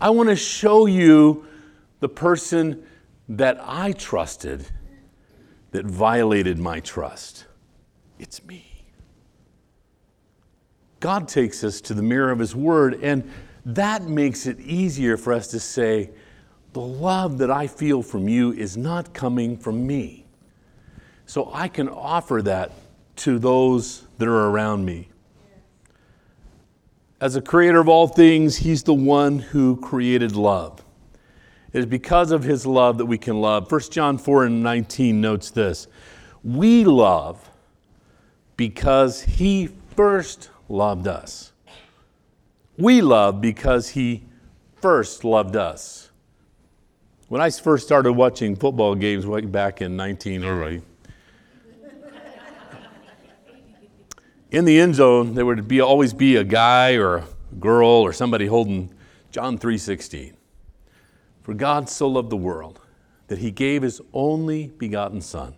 I 0.00 0.10
want 0.10 0.28
to 0.28 0.36
show 0.36 0.86
you 0.86 1.46
the 1.98 2.08
person 2.08 2.86
that 3.28 3.58
I 3.60 3.90
trusted 3.90 4.70
that 5.70 5.86
violated 5.86 6.58
my 6.58 6.80
trust. 6.80 7.46
It's 8.18 8.44
me. 8.44 8.66
God 10.98 11.28
takes 11.28 11.64
us 11.64 11.80
to 11.82 11.94
the 11.94 12.02
mirror 12.02 12.30
of 12.30 12.38
His 12.38 12.54
Word, 12.54 12.98
and 13.02 13.30
that 13.64 14.02
makes 14.02 14.46
it 14.46 14.60
easier 14.60 15.16
for 15.16 15.32
us 15.32 15.48
to 15.48 15.60
say, 15.60 16.10
the 16.72 16.80
love 16.80 17.38
that 17.38 17.50
I 17.50 17.66
feel 17.66 18.02
from 18.02 18.28
you 18.28 18.52
is 18.52 18.76
not 18.76 19.12
coming 19.12 19.56
from 19.56 19.86
me. 19.86 20.26
So 21.26 21.50
I 21.52 21.68
can 21.68 21.88
offer 21.88 22.42
that 22.42 22.72
to 23.16 23.38
those 23.38 24.06
that 24.18 24.28
are 24.28 24.50
around 24.50 24.84
me. 24.84 25.08
As 27.20 27.36
a 27.36 27.42
creator 27.42 27.80
of 27.80 27.88
all 27.88 28.06
things, 28.06 28.58
He's 28.58 28.82
the 28.82 28.94
one 28.94 29.38
who 29.38 29.76
created 29.76 30.36
love. 30.36 30.84
It 31.72 31.78
is 31.78 31.86
because 31.86 32.32
of 32.32 32.42
His 32.42 32.66
love 32.66 32.98
that 32.98 33.06
we 33.06 33.18
can 33.18 33.40
love. 33.40 33.70
1 33.70 33.80
John 33.90 34.18
4 34.18 34.46
and 34.46 34.62
19 34.62 35.20
notes 35.20 35.50
this 35.50 35.86
We 36.42 36.84
love 36.84 37.50
because 38.56 39.22
He 39.22 39.70
first 39.94 40.50
loved 40.68 41.06
us. 41.06 41.52
We 42.76 43.02
love 43.02 43.40
because 43.40 43.90
He 43.90 44.24
first 44.80 45.24
loved 45.24 45.56
us. 45.56 46.10
When 47.28 47.40
I 47.40 47.50
first 47.50 47.86
started 47.86 48.14
watching 48.14 48.56
football 48.56 48.96
games 48.96 49.24
back 49.46 49.80
in 49.80 49.96
19, 49.96 50.44
or 50.44 50.56
right, 50.56 50.82
in 54.50 54.64
the 54.64 54.80
end 54.80 54.96
zone, 54.96 55.34
there 55.34 55.46
would 55.46 55.68
be, 55.68 55.80
always 55.80 56.12
be 56.12 56.34
a 56.36 56.42
guy 56.42 56.94
or 56.94 57.18
a 57.18 57.24
girl 57.60 57.88
or 57.88 58.12
somebody 58.12 58.46
holding 58.46 58.92
John 59.30 59.58
3:16. 59.58 60.32
For 61.42 61.54
God 61.54 61.88
so 61.88 62.08
loved 62.08 62.30
the 62.30 62.36
world 62.36 62.80
that 63.28 63.38
he 63.38 63.50
gave 63.50 63.82
his 63.82 64.00
only 64.12 64.68
begotten 64.68 65.20
son 65.20 65.54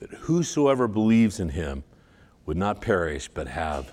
that 0.00 0.10
whosoever 0.10 0.88
believes 0.88 1.40
in 1.40 1.50
him 1.50 1.84
would 2.44 2.56
not 2.56 2.80
perish 2.80 3.28
but 3.28 3.48
have 3.48 3.92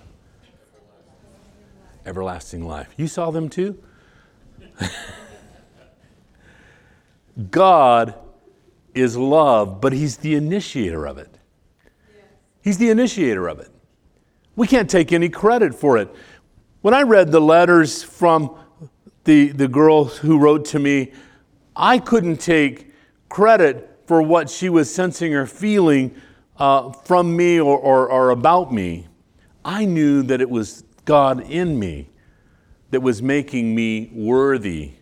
everlasting 2.06 2.66
life. 2.66 2.92
You 2.96 3.06
saw 3.06 3.30
them 3.30 3.48
too? 3.48 3.82
God 7.50 8.14
is 8.94 9.16
love, 9.16 9.80
but 9.80 9.92
he's 9.92 10.18
the 10.18 10.34
initiator 10.34 11.06
of 11.06 11.18
it. 11.18 11.38
He's 12.62 12.78
the 12.78 12.90
initiator 12.90 13.48
of 13.48 13.58
it. 13.58 13.70
We 14.56 14.66
can't 14.66 14.88
take 14.88 15.12
any 15.12 15.28
credit 15.28 15.74
for 15.74 15.98
it. 15.98 16.14
When 16.80 16.94
I 16.94 17.02
read 17.02 17.32
the 17.32 17.40
letters 17.40 18.02
from 18.02 18.56
the, 19.24 19.48
the 19.48 19.68
girl 19.68 20.04
who 20.04 20.38
wrote 20.38 20.64
to 20.66 20.78
me, 20.78 21.12
I 21.74 21.98
couldn't 21.98 22.38
take 22.38 22.92
credit 23.28 24.02
for 24.06 24.22
what 24.22 24.50
she 24.50 24.68
was 24.68 24.94
sensing 24.94 25.34
or 25.34 25.46
feeling 25.46 26.14
uh, 26.58 26.92
from 26.92 27.36
me 27.36 27.58
or, 27.58 27.78
or, 27.78 28.08
or 28.08 28.30
about 28.30 28.72
me. 28.72 29.08
I 29.64 29.86
knew 29.86 30.22
that 30.24 30.40
it 30.40 30.50
was 30.50 30.84
God 31.04 31.40
in 31.50 31.78
me 31.78 32.10
that 32.90 33.00
was 33.00 33.22
making 33.22 33.74
me 33.74 34.10
worthy 34.12 34.92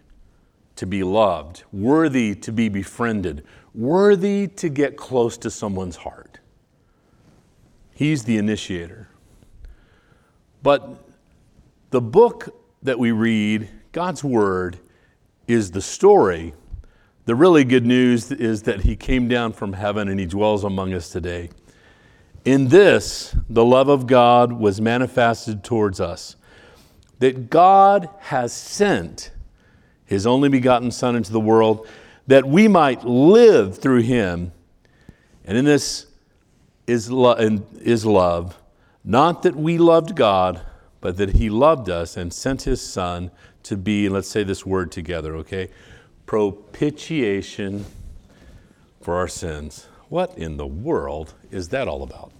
to 0.76 0.86
be 0.86 1.02
loved, 1.02 1.64
worthy 1.72 2.34
to 2.36 2.52
be 2.52 2.68
befriended, 2.68 3.44
worthy 3.74 4.46
to 4.46 4.68
get 4.68 4.96
close 4.96 5.36
to 5.38 5.50
someone's 5.50 5.96
heart. 5.96 6.38
He's 7.94 8.24
the 8.24 8.38
initiator. 8.38 9.08
But 10.62 10.96
the 11.90 12.00
book 12.00 12.48
that 12.82 12.98
we 12.98 13.12
read, 13.12 13.68
God's 13.92 14.24
Word, 14.24 14.78
is 15.46 15.70
the 15.70 15.82
story. 15.82 16.54
The 17.26 17.34
really 17.34 17.64
good 17.64 17.86
news 17.86 18.32
is 18.32 18.62
that 18.62 18.80
He 18.80 18.96
came 18.96 19.28
down 19.28 19.52
from 19.52 19.74
heaven 19.74 20.08
and 20.08 20.18
He 20.18 20.26
dwells 20.26 20.64
among 20.64 20.94
us 20.94 21.10
today. 21.10 21.50
In 22.44 22.68
this, 22.68 23.36
the 23.48 23.64
love 23.64 23.88
of 23.88 24.06
God 24.06 24.52
was 24.52 24.80
manifested 24.80 25.62
towards 25.62 26.00
us, 26.00 26.36
that 27.20 27.50
God 27.50 28.08
has 28.18 28.52
sent 28.52 29.30
His 30.04 30.26
only 30.26 30.48
begotten 30.48 30.90
Son 30.90 31.14
into 31.14 31.32
the 31.32 31.40
world 31.40 31.86
that 32.26 32.46
we 32.46 32.66
might 32.68 33.04
live 33.04 33.78
through 33.78 34.02
Him. 34.02 34.52
And 35.44 35.56
in 35.56 35.64
this 35.64 36.06
is, 36.86 37.10
lo- 37.10 37.36
is 37.80 38.04
love 38.04 38.58
not 39.04 39.42
that 39.42 39.56
we 39.56 39.78
loved 39.78 40.14
God, 40.14 40.60
but 41.00 41.16
that 41.16 41.30
He 41.30 41.50
loved 41.50 41.88
us 41.88 42.16
and 42.16 42.32
sent 42.32 42.62
His 42.62 42.80
Son 42.80 43.30
to 43.64 43.76
be, 43.76 44.08
let's 44.08 44.28
say 44.28 44.42
this 44.42 44.66
word 44.66 44.92
together, 44.92 45.36
okay? 45.36 45.68
Propitiation 46.26 47.84
for 49.00 49.16
our 49.16 49.28
sins. 49.28 49.88
What 50.08 50.36
in 50.36 50.56
the 50.56 50.66
world 50.66 51.34
is 51.50 51.68
that 51.70 51.88
all 51.88 52.02
about? 52.02 52.32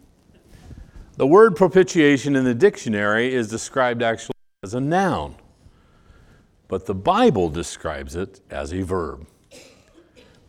The 1.17 1.27
word 1.27 1.57
propitiation 1.57 2.37
in 2.37 2.45
the 2.45 2.55
dictionary 2.55 3.35
is 3.35 3.49
described 3.49 4.03
actually 4.03 4.35
as 4.63 4.75
a 4.75 4.81
noun, 4.81 5.35
but 6.69 6.87
the 6.87 6.95
Bible 6.95 7.49
describes 7.49 8.17
it 8.17 8.41
as 8.51 8.73
a 8.73 8.83
verb. 8.83 9.27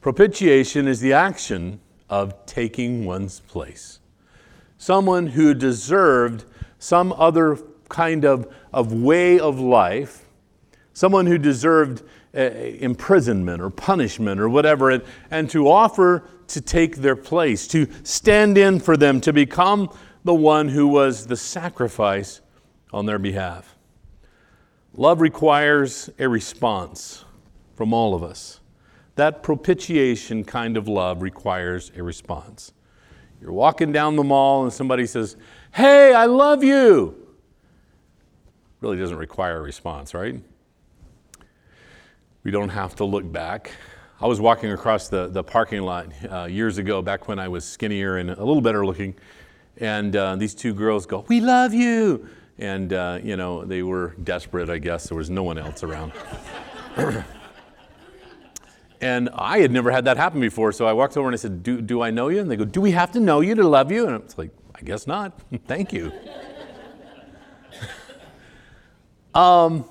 Propitiation 0.01 0.88
is 0.88 0.99
the 0.99 1.13
action 1.13 1.79
of 2.09 2.45
taking 2.45 3.05
one's 3.05 3.39
place 3.41 3.99
someone 4.83 5.27
who 5.27 5.53
deserved 5.53 6.43
some 6.77 7.13
other 7.13 7.57
kind 7.88 8.25
of, 8.25 8.53
of 8.73 8.91
way 8.91 9.39
of 9.39 9.57
life, 9.57 10.22
someone 10.93 11.25
who 11.25 11.38
deserved 11.38 12.03
uh, 12.36 12.41
imprisonment 12.41 13.62
or 13.62 13.69
punishment 13.69 14.39
or 14.39 14.49
whatever, 14.49 14.89
and, 14.89 15.03
and 15.29 15.49
to 15.49 15.67
offer 15.67 16.23
to 16.47 16.62
take 16.62 16.97
their 16.97 17.15
place, 17.15 17.67
to 17.67 17.88
stand 18.03 18.58
in 18.58 18.79
for 18.79 18.95
them, 18.95 19.19
to 19.21 19.34
become 19.34 19.89
the 20.23 20.34
one 20.34 20.69
who 20.69 20.88
was 20.88 21.27
the 21.27 21.38
sacrifice 21.38 22.41
on 22.91 23.06
their 23.06 23.19
behalf. 23.19 23.75
Love 24.95 25.21
requires 25.21 26.10
a 26.19 26.29
response 26.29 27.25
from 27.75 27.93
all 27.93 28.13
of 28.13 28.23
us. 28.23 28.60
That 29.15 29.43
propitiation 29.43 30.43
kind 30.43 30.77
of 30.77 30.88
love 30.88 31.21
requires 31.21 31.91
a 31.95 32.03
response. 32.03 32.73
You're 33.41 33.51
walking 33.51 33.91
down 33.91 34.15
the 34.15 34.23
mall 34.23 34.63
and 34.63 34.71
somebody 34.71 35.06
says, 35.06 35.36
Hey, 35.73 36.13
I 36.13 36.25
love 36.25 36.63
you. 36.63 37.27
Really 38.82 38.97
doesn't 38.97 39.17
require 39.17 39.58
a 39.58 39.62
response, 39.62 40.13
right? 40.13 40.39
We 42.43 42.51
don't 42.51 42.69
have 42.69 42.95
to 42.97 43.06
look 43.06 43.29
back. 43.32 43.71
I 44.19 44.27
was 44.27 44.39
walking 44.41 44.71
across 44.71 45.08
the, 45.08 45.27
the 45.27 45.43
parking 45.43 45.82
lot 45.82 46.08
uh, 46.29 46.45
years 46.45 46.77
ago, 46.77 47.01
back 47.01 47.27
when 47.27 47.39
I 47.39 47.47
was 47.47 47.65
skinnier 47.65 48.17
and 48.17 48.29
a 48.29 48.43
little 48.43 48.62
better 48.62 48.86
looking, 48.86 49.15
and 49.77 50.15
uh, 50.15 50.36
these 50.36 50.53
two 50.53 50.73
girls 50.73 51.06
go, 51.06 51.25
We 51.27 51.41
love 51.41 51.73
you! 51.73 52.27
And, 52.60 52.93
uh, 52.93 53.19
you 53.23 53.36
know, 53.36 53.65
they 53.65 53.82
were 53.82 54.15
desperate, 54.23 54.69
I 54.69 54.77
guess. 54.77 55.10
There 55.10 55.17
was 55.17 55.29
no 55.29 55.43
one 55.43 55.58
else 55.58 55.84
around. 55.84 56.12
and 59.01 59.29
I 59.34 59.60
had 59.60 59.71
never 59.71 59.89
had 59.89 60.06
that 60.06 60.17
happen 60.17 60.39
before, 60.39 60.71
so 60.71 60.86
I 60.86 60.93
walked 60.93 61.17
over 61.17 61.27
and 61.27 61.34
I 61.34 61.38
said, 61.38 61.63
do, 61.63 61.82
do 61.82 62.01
I 62.01 62.12
know 62.12 62.27
you? 62.27 62.41
And 62.41 62.51
they 62.51 62.56
go, 62.56 62.65
Do 62.65 62.82
we 62.82 62.91
have 62.91 63.12
to 63.13 63.19
know 63.19 63.41
you 63.41 63.56
to 63.56 63.67
love 63.67 63.91
you? 63.91 64.06
And 64.08 64.21
it's 64.21 64.38
like, 64.38 64.51
I 64.75 64.82
guess 64.82 65.08
not. 65.08 65.39
Thank 65.65 65.91
you. 65.91 66.12
um, 69.34 69.86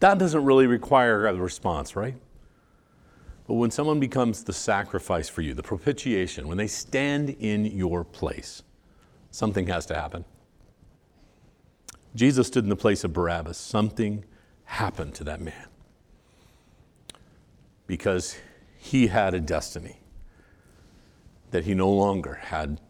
that 0.00 0.18
doesn't 0.18 0.44
really 0.44 0.66
require 0.66 1.26
a 1.26 1.34
response, 1.34 1.94
right? 1.94 2.16
But 3.46 3.54
when 3.54 3.70
someone 3.70 4.00
becomes 4.00 4.44
the 4.44 4.52
sacrifice 4.52 5.28
for 5.28 5.42
you, 5.42 5.54
the 5.54 5.62
propitiation, 5.62 6.48
when 6.48 6.56
they 6.56 6.66
stand 6.66 7.30
in 7.38 7.66
your 7.66 8.04
place, 8.04 8.62
something 9.30 9.66
has 9.66 9.86
to 9.86 9.94
happen. 9.94 10.24
Jesus 12.14 12.46
stood 12.46 12.64
in 12.64 12.70
the 12.70 12.76
place 12.76 13.04
of 13.04 13.12
Barabbas. 13.12 13.58
Something 13.58 14.24
happened 14.64 15.14
to 15.14 15.24
that 15.24 15.40
man 15.40 15.66
because 17.86 18.36
he 18.78 19.08
had 19.08 19.34
a 19.34 19.40
destiny 19.40 19.98
that 21.50 21.64
he 21.64 21.74
no 21.74 21.90
longer 21.90 22.34
had. 22.34 22.80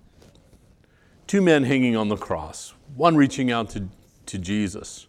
Two 1.26 1.40
men 1.40 1.64
hanging 1.64 1.96
on 1.96 2.08
the 2.08 2.16
cross, 2.16 2.74
one 2.94 3.16
reaching 3.16 3.50
out 3.50 3.70
to, 3.70 3.88
to 4.26 4.38
Jesus 4.38 5.06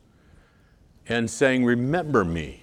and 1.08 1.30
saying, 1.30 1.66
Remember 1.66 2.24
me 2.24 2.62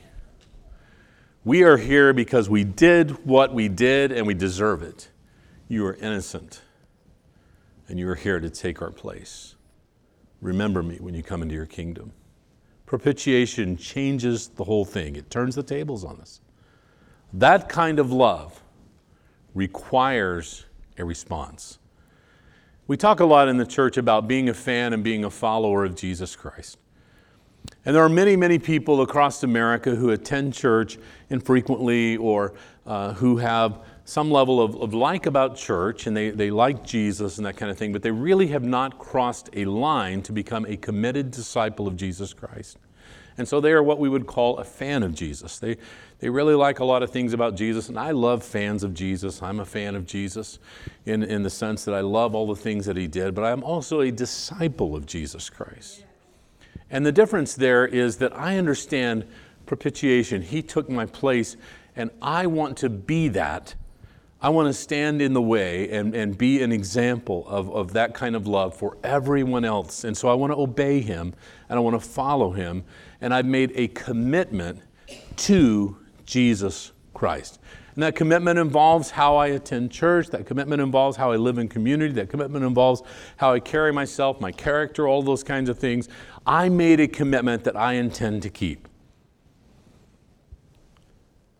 we 1.48 1.62
are 1.62 1.78
here 1.78 2.12
because 2.12 2.50
we 2.50 2.62
did 2.62 3.24
what 3.24 3.54
we 3.54 3.68
did 3.68 4.12
and 4.12 4.26
we 4.26 4.34
deserve 4.34 4.82
it. 4.82 5.08
You 5.66 5.86
are 5.86 5.94
innocent, 5.94 6.60
and 7.88 7.98
you 7.98 8.06
are 8.10 8.14
here 8.14 8.38
to 8.38 8.50
take 8.50 8.82
our 8.82 8.90
place. 8.90 9.54
Remember 10.42 10.82
me 10.82 10.98
when 11.00 11.14
you 11.14 11.22
come 11.22 11.40
into 11.40 11.54
your 11.54 11.64
kingdom. 11.64 12.12
Propitiation 12.84 13.78
changes 13.78 14.48
the 14.48 14.64
whole 14.64 14.84
thing, 14.84 15.16
it 15.16 15.30
turns 15.30 15.54
the 15.54 15.62
tables 15.62 16.04
on 16.04 16.20
us. 16.20 16.42
That 17.32 17.70
kind 17.70 17.98
of 17.98 18.12
love 18.12 18.62
requires 19.54 20.66
a 20.98 21.04
response. 21.06 21.78
We 22.86 22.98
talk 22.98 23.20
a 23.20 23.24
lot 23.24 23.48
in 23.48 23.56
the 23.56 23.66
church 23.66 23.96
about 23.96 24.28
being 24.28 24.50
a 24.50 24.54
fan 24.54 24.92
and 24.92 25.02
being 25.02 25.24
a 25.24 25.30
follower 25.30 25.86
of 25.86 25.94
Jesus 25.94 26.36
Christ. 26.36 26.76
And 27.84 27.94
there 27.94 28.04
are 28.04 28.08
many, 28.08 28.36
many 28.36 28.58
people 28.58 29.00
across 29.02 29.42
America 29.42 29.94
who 29.94 30.10
attend 30.10 30.52
church 30.52 30.98
infrequently 31.30 32.16
or 32.16 32.54
uh, 32.86 33.14
who 33.14 33.38
have 33.38 33.80
some 34.04 34.30
level 34.30 34.60
of, 34.60 34.74
of 34.76 34.94
like 34.94 35.26
about 35.26 35.56
church 35.56 36.06
and 36.06 36.16
they, 36.16 36.30
they 36.30 36.50
like 36.50 36.82
Jesus 36.82 37.36
and 37.36 37.46
that 37.46 37.56
kind 37.56 37.70
of 37.70 37.76
thing, 37.76 37.92
but 37.92 38.02
they 38.02 38.10
really 38.10 38.46
have 38.48 38.62
not 38.62 38.98
crossed 38.98 39.50
a 39.52 39.64
line 39.66 40.22
to 40.22 40.32
become 40.32 40.64
a 40.66 40.76
committed 40.76 41.30
disciple 41.30 41.86
of 41.86 41.96
Jesus 41.96 42.32
Christ. 42.32 42.78
And 43.36 43.46
so 43.46 43.60
they 43.60 43.72
are 43.72 43.82
what 43.82 44.00
we 44.00 44.08
would 44.08 44.26
call 44.26 44.56
a 44.56 44.64
fan 44.64 45.02
of 45.02 45.14
Jesus. 45.14 45.58
They, 45.58 45.76
they 46.18 46.28
really 46.28 46.54
like 46.54 46.80
a 46.80 46.84
lot 46.84 47.02
of 47.02 47.10
things 47.10 47.32
about 47.32 47.54
Jesus, 47.54 47.88
and 47.88 47.98
I 47.98 48.10
love 48.10 48.42
fans 48.42 48.82
of 48.82 48.94
Jesus. 48.94 49.42
I'm 49.42 49.60
a 49.60 49.64
fan 49.64 49.94
of 49.94 50.06
Jesus 50.06 50.58
in, 51.06 51.22
in 51.22 51.44
the 51.44 51.50
sense 51.50 51.84
that 51.84 51.94
I 51.94 52.00
love 52.00 52.34
all 52.34 52.48
the 52.48 52.56
things 52.56 52.86
that 52.86 52.96
he 52.96 53.06
did, 53.06 53.34
but 53.34 53.44
I'm 53.44 53.62
also 53.62 54.00
a 54.00 54.10
disciple 54.10 54.96
of 54.96 55.06
Jesus 55.06 55.48
Christ. 55.48 56.04
And 56.90 57.04
the 57.04 57.12
difference 57.12 57.54
there 57.54 57.86
is 57.86 58.16
that 58.18 58.36
I 58.36 58.56
understand 58.56 59.26
propitiation. 59.66 60.42
He 60.42 60.62
took 60.62 60.88
my 60.88 61.06
place, 61.06 61.56
and 61.94 62.10
I 62.22 62.46
want 62.46 62.76
to 62.78 62.88
be 62.88 63.28
that. 63.28 63.74
I 64.40 64.50
want 64.50 64.68
to 64.68 64.72
stand 64.72 65.20
in 65.20 65.32
the 65.32 65.42
way 65.42 65.90
and, 65.90 66.14
and 66.14 66.38
be 66.38 66.62
an 66.62 66.70
example 66.70 67.44
of, 67.48 67.70
of 67.70 67.92
that 67.94 68.14
kind 68.14 68.36
of 68.36 68.46
love 68.46 68.76
for 68.76 68.96
everyone 69.02 69.64
else. 69.64 70.04
And 70.04 70.16
so 70.16 70.28
I 70.28 70.34
want 70.34 70.52
to 70.52 70.56
obey 70.56 71.00
him 71.00 71.34
and 71.68 71.76
I 71.76 71.80
want 71.80 72.00
to 72.00 72.08
follow 72.08 72.52
him. 72.52 72.84
And 73.20 73.34
I've 73.34 73.46
made 73.46 73.72
a 73.74 73.88
commitment 73.88 74.80
to 75.38 75.96
Jesus 76.24 76.92
Christ. 77.14 77.58
And 77.98 78.04
that 78.04 78.14
commitment 78.14 78.60
involves 78.60 79.10
how 79.10 79.34
I 79.34 79.48
attend 79.48 79.90
church. 79.90 80.28
That 80.28 80.46
commitment 80.46 80.80
involves 80.80 81.16
how 81.16 81.32
I 81.32 81.36
live 81.36 81.58
in 81.58 81.66
community. 81.66 82.12
That 82.12 82.28
commitment 82.28 82.64
involves 82.64 83.02
how 83.38 83.54
I 83.54 83.58
carry 83.58 83.92
myself, 83.92 84.40
my 84.40 84.52
character, 84.52 85.08
all 85.08 85.20
those 85.20 85.42
kinds 85.42 85.68
of 85.68 85.80
things. 85.80 86.08
I 86.46 86.68
made 86.68 87.00
a 87.00 87.08
commitment 87.08 87.64
that 87.64 87.74
I 87.74 87.94
intend 87.94 88.42
to 88.42 88.50
keep. 88.50 88.86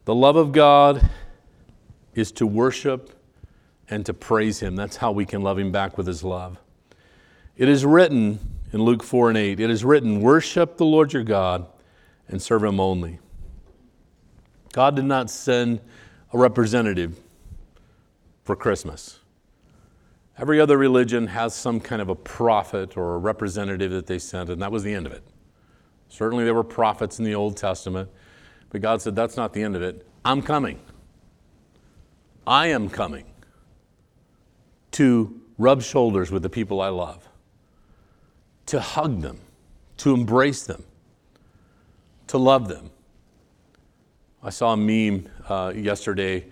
The 0.05 0.15
love 0.15 0.37
of 0.37 0.53
God 0.53 1.11
is 2.15 2.31
to 2.31 2.47
worship 2.47 3.21
and 3.91 4.07
to 4.07 4.15
praise 4.15 4.61
Him. 4.61 4.77
That's 4.77 4.99
how 4.99 5.11
we 5.11 5.27
can 5.27 5.43
love 5.43 5.59
Him 5.59 5.73
back 5.73 5.99
with 5.99 6.07
His 6.07 6.23
love. 6.23 6.57
It 7.57 7.69
is 7.69 7.85
written 7.85 8.39
in 8.73 8.83
Luke 8.83 9.03
4 9.03 9.31
and 9.31 9.39
8, 9.39 9.59
it 9.59 9.71
is 9.71 9.85
written, 9.85 10.21
Worship 10.21 10.77
the 10.77 10.87
Lord 10.87 11.13
your 11.13 11.25
God 11.25 11.67
and 12.29 12.41
serve 12.41 12.63
Him 12.63 12.79
only. 12.79 13.19
God 14.73 14.95
did 14.95 15.05
not 15.05 15.31
send 15.31 15.81
a 16.33 16.39
representative 16.39 17.19
for 18.45 18.57
Christmas. 18.57 19.21
Every 20.39 20.61
other 20.61 20.79
religion 20.79 21.27
has 21.29 21.55
some 21.55 21.81
kind 21.81 22.01
of 22.01 22.09
a 22.09 22.15
prophet 22.15 22.97
or 22.97 23.15
a 23.15 23.19
representative 23.19 23.91
that 23.91 24.07
they 24.07 24.19
sent, 24.19 24.51
and 24.51 24.63
that 24.63 24.71
was 24.71 24.85
the 24.85 24.95
end 24.95 25.07
of 25.07 25.13
it. 25.13 25.23
Certainly, 26.09 26.45
there 26.45 26.55
were 26.55 26.65
prophets 26.65 27.19
in 27.19 27.25
the 27.25 27.35
Old 27.35 27.57
Testament, 27.57 28.09
but 28.71 28.81
God 28.81 29.03
said, 29.03 29.17
That's 29.17 29.37
not 29.37 29.53
the 29.53 29.63
end 29.63 29.77
of 29.77 29.83
it. 29.83 30.07
I'm 30.25 30.43
coming. 30.43 30.81
I 32.47 32.69
am 32.69 32.89
coming 32.89 33.27
to 34.93 35.41
rub 35.59 35.83
shoulders 35.83 36.31
with 36.31 36.43
the 36.43 36.49
people 36.49 36.81
I 36.81 36.89
love, 36.89 37.29
to 38.67 38.81
hug 38.81 39.21
them, 39.21 39.39
to 39.99 40.15
embrace 40.15 40.65
them, 40.65 40.85
to 42.29 42.39
love 42.39 42.69
them. 42.69 42.91
I 44.41 44.51
saw 44.51 44.75
a 44.75 44.77
meme 44.77 45.29
uh, 45.49 45.73
yesterday, 45.75 46.47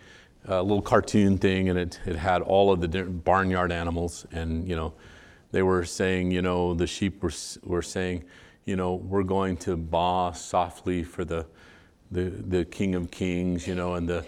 a 0.47 0.61
little 0.61 0.83
cartoon 0.83 1.39
thing, 1.39 1.69
and 1.69 1.79
it, 1.79 2.01
it 2.05 2.17
had 2.17 2.43
all 2.43 2.73
of 2.73 2.81
the 2.81 3.05
barnyard 3.05 3.71
animals. 3.71 4.27
And, 4.33 4.67
you 4.67 4.75
know, 4.75 4.95
they 5.53 5.63
were 5.63 5.85
saying, 5.85 6.33
you 6.33 6.43
know, 6.43 6.75
the 6.75 6.89
sheep 6.89 7.23
were, 7.23 7.31
were 7.63 7.83
saying, 7.83 8.25
you 8.65 8.75
know, 8.75 8.95
we're 8.95 9.23
going 9.23 9.57
to 9.59 9.77
baa 9.77 10.33
softly 10.33 11.05
for 11.05 11.25
the, 11.25 11.47
the, 12.11 12.25
the 12.25 12.65
King 12.65 12.97
of 12.97 13.13
Kings, 13.13 13.69
you 13.69 13.77
know, 13.77 13.95
and 13.95 14.09
the, 14.09 14.27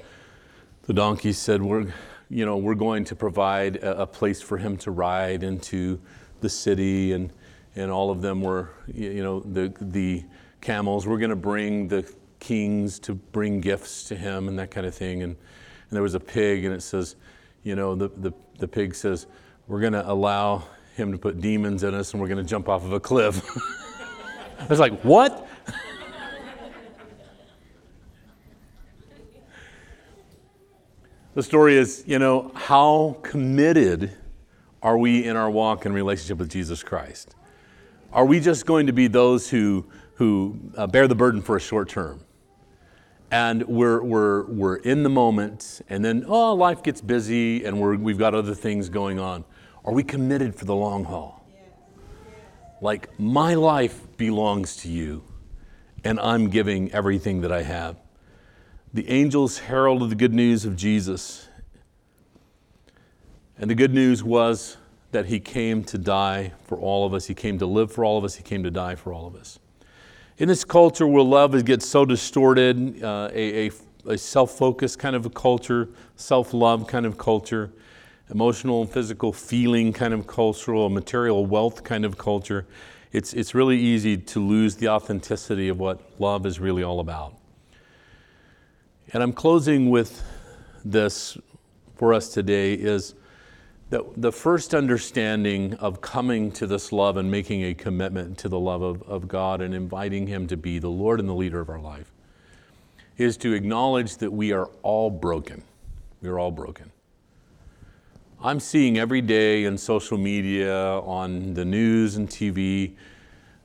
the 0.83 0.92
donkey 0.92 1.33
said, 1.33 1.61
we're, 1.61 1.92
you 2.31 2.47
know, 2.47 2.57
we're 2.57 2.77
going 2.77 3.05
to 3.07 3.16
provide 3.16 3.77
a, 3.79 4.03
a 4.03 4.07
place 4.07 4.40
for 4.40 4.59
him 4.59 4.77
to 4.77 4.92
ride 4.92 5.42
into 5.42 6.01
the 6.42 6.49
city. 6.49 7.12
And, 7.12 7.33
and 7.75 7.90
all 7.90 8.12
of 8.12 8.23
them 8.23 8.40
were, 8.40 8.71
you 8.87 9.25
know, 9.25 9.40
the, 9.40 9.75
the 9.81 10.23
camels, 10.61 11.09
we're 11.09 11.18
going 11.18 11.31
to 11.31 11.37
bring 11.37 11.88
the 11.88 12.09
kings 12.40 12.98
to 13.01 13.14
bring 13.14 13.61
gifts 13.61 14.05
to 14.05 14.16
him 14.16 14.48
and 14.48 14.59
that 14.59 14.70
kind 14.70 14.87
of 14.87 14.94
thing. 14.94 15.22
And, 15.22 15.35
and 15.35 15.96
there 15.96 16.03
was 16.03 16.14
a 16.14 16.20
pig, 16.20 16.64
and 16.64 16.74
it 16.74 16.83
says, 16.83 17.16
you 17.62 17.77
know, 17.77 17.94
the, 17.94 18.09
the, 18.09 18.33
the 18.59 18.68
pig 18.68 18.94
says, 18.94 19.27
We're 19.66 19.81
going 19.81 19.92
to 19.92 20.09
allow 20.11 20.64
him 20.96 21.12
to 21.12 21.18
put 21.18 21.40
demons 21.40 21.85
in 21.85 21.94
us 21.94 22.12
and 22.12 22.20
we're 22.20 22.29
going 22.29 22.42
to 22.42 22.48
jump 22.48 22.68
off 22.68 22.85
of 22.85 22.92
a 22.92 23.01
cliff. 23.01 23.42
I 24.59 24.66
was 24.66 24.81
like, 24.81 25.01
What? 25.03 25.46
the 31.35 31.42
story 31.42 31.77
is, 31.77 32.05
you 32.07 32.18
know, 32.18 32.51
how 32.55 33.18
committed 33.22 34.12
are 34.83 34.98
we 34.98 35.24
in 35.24 35.37
our 35.37 35.51
walk 35.51 35.85
and 35.85 35.94
relationship 35.94 36.38
with 36.38 36.51
Jesus 36.51 36.83
Christ? 36.83 37.35
Are 38.12 38.24
we 38.24 38.40
just 38.40 38.66
going 38.66 38.87
to 38.87 38.92
be 38.92 39.07
those 39.07 39.51
who, 39.51 39.87
who 40.14 40.59
uh, 40.77 40.87
bear 40.87 41.07
the 41.07 41.14
burden 41.14 41.42
for 41.42 41.57
a 41.57 41.61
short 41.61 41.88
term? 41.88 42.24
And 43.31 43.67
we're, 43.67 44.03
we're, 44.03 44.47
we're 44.47 44.77
in 44.77 45.03
the 45.03 45.11
moment, 45.11 45.83
and 45.88 46.05
then, 46.05 46.25
oh, 46.27 46.55
life 46.55 46.83
gets 46.83 47.01
busy 47.01 47.64
and 47.64 47.79
we're, 47.79 47.97
we've 47.97 48.19
got 48.19 48.35
other 48.35 48.55
things 48.55 48.88
going 48.88 49.19
on. 49.19 49.45
Are 49.85 49.93
we 49.93 50.03
committed 50.03 50.55
for 50.55 50.64
the 50.64 50.75
long 50.75 51.05
haul? 51.05 51.47
Like, 52.81 53.19
my 53.19 53.55
life 53.55 54.07
belongs 54.17 54.77
to 54.79 54.88
you, 54.88 55.25
and 56.05 56.19
I'm 56.21 56.49
giving 56.49 56.93
everything 56.93 57.41
that 57.41 57.53
I 57.53 57.62
have. 57.62 57.97
The 58.95 59.09
angels 59.11 59.59
heralded 59.59 60.11
the 60.11 60.14
good 60.14 60.33
news 60.33 60.64
of 60.64 60.77
Jesus. 60.77 61.49
And 63.59 63.69
the 63.69 63.75
good 63.75 63.93
news 63.93 64.23
was 64.23 64.77
that 65.11 65.27
he 65.27 65.41
came 65.41 65.83
to 65.85 65.99
die 65.99 66.53
for 66.64 66.79
all 66.79 67.05
of 67.05 67.12
us. 67.12 67.27
He 67.27 67.35
came 67.35 67.59
to 67.59 67.67
live 67.67 67.91
for 67.91 68.05
all 68.05 68.17
of 68.17 68.25
us. 68.25 68.37
He 68.37 68.43
came 68.43 68.62
to 68.62 68.71
die 68.71 68.95
for 68.95 69.12
all 69.12 69.27
of 69.27 69.35
us. 69.35 69.59
In 70.38 70.46
this 70.46 70.64
culture 70.64 71.05
where 71.05 71.24
love 71.24 71.64
gets 71.64 71.88
so 71.88 72.05
distorted, 72.05 73.03
uh, 73.03 73.29
a, 73.33 73.66
a, 73.66 73.70
a 74.07 74.16
self 74.16 74.53
focused 74.53 74.96
kind 75.01 75.16
of 75.16 75.27
a 75.27 75.31
culture, 75.31 75.88
self 76.14 76.55
love 76.55 76.87
kind 76.87 77.05
of 77.07 77.18
culture, 77.18 77.72
emotional 78.31 78.83
and 78.83 78.88
physical 78.90 79.33
feeling 79.33 79.92
kind 79.92 80.14
of 80.14 80.29
cultural, 80.29 80.88
material 80.90 81.44
wealth 81.44 81.83
kind 81.83 82.05
of 82.05 82.16
culture, 82.16 82.66
it's, 83.11 83.33
it's 83.33 83.53
really 83.53 83.79
easy 83.79 84.16
to 84.16 84.38
lose 84.38 84.77
the 84.77 84.88
authenticity 84.88 85.68
of 85.68 85.81
what 85.81 86.01
love 86.20 86.46
is 86.46 86.61
really 86.61 86.85
all 86.85 87.01
about. 87.01 87.35
And 89.12 89.24
I'm 89.24 89.33
closing 89.33 89.90
with 89.90 90.22
this 90.85 91.37
for 91.96 92.14
us 92.14 92.29
today 92.29 92.74
is 92.74 93.16
that 93.90 94.03
the 94.16 94.33
first 94.33 94.74
understanding 94.74 95.74
of 95.74 96.01
coming 96.01 96.53
to 96.53 96.66
this 96.66 96.92
love 96.92 97.16
and 97.16 97.31
making 97.31 97.62
a 97.62 97.74
commitment 97.74 98.37
to 98.38 98.48
the 98.48 98.59
love 98.59 98.83
of, 98.83 99.03
of 99.05 99.29
God 99.29 99.61
and 99.61 99.74
inviting 99.74 100.27
Him 100.27 100.46
to 100.48 100.57
be 100.57 100.79
the 100.79 100.90
Lord 100.90 101.20
and 101.20 101.29
the 101.29 101.35
leader 101.35 101.61
of 101.61 101.70
our 101.70 101.81
life 101.81 102.12
is 103.16 103.37
to 103.38 103.53
acknowledge 103.53 104.18
that 104.18 104.33
we 104.33 104.53
are 104.53 104.66
all 104.83 105.11
broken. 105.11 105.62
We 106.20 106.29
are 106.29 106.38
all 106.38 106.51
broken. 106.51 106.92
I'm 108.40 108.61
seeing 108.61 108.98
every 108.98 109.20
day 109.20 109.64
in 109.64 109.77
social 109.77 110.16
media, 110.16 110.74
on 111.01 111.55
the 111.55 111.64
news 111.64 112.16
and 112.16 112.29
TV, 112.29 112.94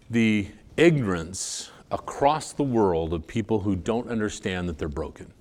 the 0.10 0.48
ignorance 0.78 1.70
across 1.92 2.54
the 2.54 2.64
world 2.64 3.14
of 3.14 3.28
people 3.28 3.60
who 3.60 3.76
don't 3.76 4.10
understand 4.10 4.68
that 4.68 4.80
they're 4.80 4.88
broken. 4.88 5.32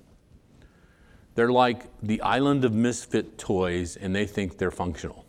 They're 1.35 1.51
like 1.51 1.85
the 2.01 2.21
island 2.21 2.63
of 2.63 2.73
misfit 2.73 3.37
toys 3.37 3.95
and 3.95 4.15
they 4.15 4.25
think 4.25 4.57
they're 4.57 4.71
functional. 4.71 5.25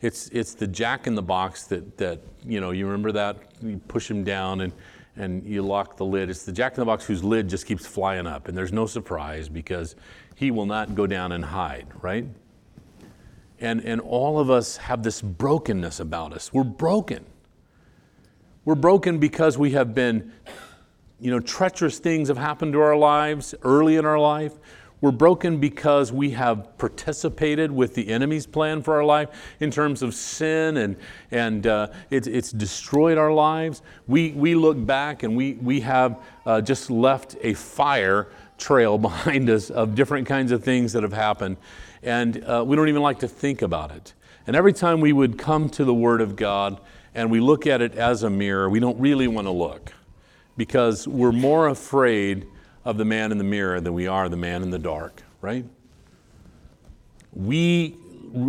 It's, 0.00 0.28
it's 0.28 0.54
the 0.54 0.66
jack 0.66 1.06
in 1.06 1.14
the 1.14 1.22
box 1.22 1.64
that, 1.64 1.96
that, 1.98 2.20
you 2.44 2.60
know, 2.60 2.72
you 2.72 2.86
remember 2.86 3.12
that? 3.12 3.36
You 3.62 3.80
push 3.88 4.10
him 4.10 4.24
down 4.24 4.62
and, 4.62 4.72
and 5.16 5.44
you 5.46 5.62
lock 5.62 5.96
the 5.96 6.04
lid. 6.04 6.28
It's 6.28 6.44
the 6.44 6.52
jack 6.52 6.72
in 6.72 6.80
the 6.80 6.86
box 6.86 7.04
whose 7.04 7.22
lid 7.22 7.48
just 7.48 7.66
keeps 7.66 7.86
flying 7.86 8.26
up 8.26 8.48
and 8.48 8.58
there's 8.58 8.72
no 8.72 8.86
surprise 8.86 9.48
because 9.48 9.94
he 10.34 10.50
will 10.50 10.66
not 10.66 10.94
go 10.94 11.06
down 11.06 11.32
and 11.32 11.44
hide, 11.44 11.86
right? 12.00 12.26
And, 13.60 13.80
and 13.84 14.00
all 14.00 14.40
of 14.40 14.50
us 14.50 14.76
have 14.76 15.04
this 15.04 15.22
brokenness 15.22 16.00
about 16.00 16.32
us. 16.32 16.52
We're 16.52 16.64
broken. 16.64 17.24
We're 18.64 18.74
broken 18.74 19.18
because 19.18 19.56
we 19.56 19.70
have 19.72 19.94
been, 19.94 20.32
you 21.20 21.30
know, 21.30 21.38
treacherous 21.38 22.00
things 22.00 22.28
have 22.28 22.38
happened 22.38 22.72
to 22.72 22.80
our 22.80 22.96
lives 22.96 23.54
early 23.62 23.96
in 23.96 24.04
our 24.04 24.18
life. 24.18 24.54
We're 25.02 25.10
broken 25.10 25.58
because 25.58 26.12
we 26.12 26.30
have 26.30 26.78
participated 26.78 27.72
with 27.72 27.96
the 27.96 28.08
enemy's 28.08 28.46
plan 28.46 28.82
for 28.82 28.94
our 28.94 29.04
life 29.04 29.30
in 29.58 29.72
terms 29.72 30.00
of 30.00 30.14
sin 30.14 30.76
and, 30.76 30.96
and 31.32 31.66
uh, 31.66 31.88
it's, 32.10 32.28
it's 32.28 32.52
destroyed 32.52 33.18
our 33.18 33.32
lives. 33.32 33.82
We, 34.06 34.30
we 34.30 34.54
look 34.54 34.86
back 34.86 35.24
and 35.24 35.36
we, 35.36 35.54
we 35.54 35.80
have 35.80 36.22
uh, 36.46 36.60
just 36.60 36.88
left 36.88 37.36
a 37.40 37.52
fire 37.54 38.28
trail 38.58 38.96
behind 39.08 39.50
us 39.50 39.70
of 39.70 39.96
different 39.96 40.28
kinds 40.28 40.52
of 40.52 40.62
things 40.62 40.92
that 40.92 41.02
have 41.02 41.12
happened. 41.12 41.56
And 42.04 42.44
uh, 42.44 42.62
we 42.64 42.76
don't 42.76 42.88
even 42.88 43.02
like 43.02 43.18
to 43.18 43.28
think 43.28 43.60
about 43.60 43.90
it. 43.90 44.14
And 44.46 44.54
every 44.54 44.72
time 44.72 45.00
we 45.00 45.12
would 45.12 45.36
come 45.36 45.68
to 45.70 45.84
the 45.84 45.94
Word 45.94 46.20
of 46.20 46.36
God, 46.36 46.80
and 47.12 47.28
we 47.28 47.40
look 47.40 47.66
at 47.66 47.82
it 47.82 47.96
as 47.96 48.22
a 48.22 48.30
mirror, 48.30 48.70
we 48.70 48.78
don't 48.78 48.98
really 49.00 49.26
want 49.26 49.48
to 49.48 49.52
look 49.52 49.92
because 50.56 51.08
we're 51.08 51.32
more 51.32 51.66
afraid 51.68 52.46
of 52.84 52.98
the 52.98 53.04
man 53.04 53.32
in 53.32 53.38
the 53.38 53.44
mirror 53.44 53.80
than 53.80 53.94
we 53.94 54.06
are 54.06 54.28
the 54.28 54.36
man 54.36 54.62
in 54.62 54.70
the 54.70 54.78
dark, 54.78 55.22
right? 55.40 55.64
We 57.32 57.96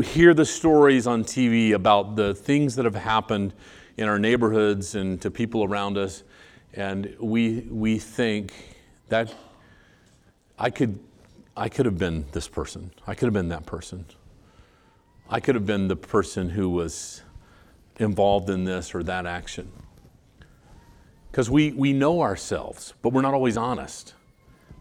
hear 0.04 0.34
the 0.34 0.46
stories 0.46 1.08
on 1.08 1.24
TV 1.24 1.74
about 1.74 2.16
the 2.16 2.34
things 2.34 2.76
that 2.76 2.86
have 2.86 2.96
happened 2.96 3.54
in 3.98 4.08
our 4.08 4.18
neighborhoods 4.18 4.96
and 4.96 5.22
to 5.22 5.30
people 5.30 5.64
around 5.64 5.98
us, 5.98 6.24
and 6.74 7.16
we, 7.20 7.62
we 7.70 8.00
think 8.00 8.54
that 9.10 9.34
I 10.58 10.70
could, 10.70 11.00
I 11.56 11.70
could 11.70 11.86
have 11.86 12.00
been 12.00 12.26
this 12.32 12.48
person. 12.48 12.92
I 13.06 13.14
could 13.14 13.28
have 13.28 13.34
been 13.34 13.50
that 13.50 13.66
person. 13.66 14.06
I 15.30 15.40
could 15.40 15.56
have 15.56 15.66
been 15.66 15.88
the 15.88 15.96
person 15.96 16.50
who 16.50 16.70
was 16.70 17.22
involved 17.98 18.50
in 18.50 18.64
this 18.64 18.96
or 18.96 19.04
that 19.04 19.26
action. 19.26 19.72
Because 21.32 21.50
we, 21.50 21.72
we 21.72 21.94
know 21.94 22.22
ourselves, 22.22 22.94
but 23.02 23.14
we're 23.14 23.22
not 23.22 23.34
always 23.34 23.58
honest. 23.58 24.14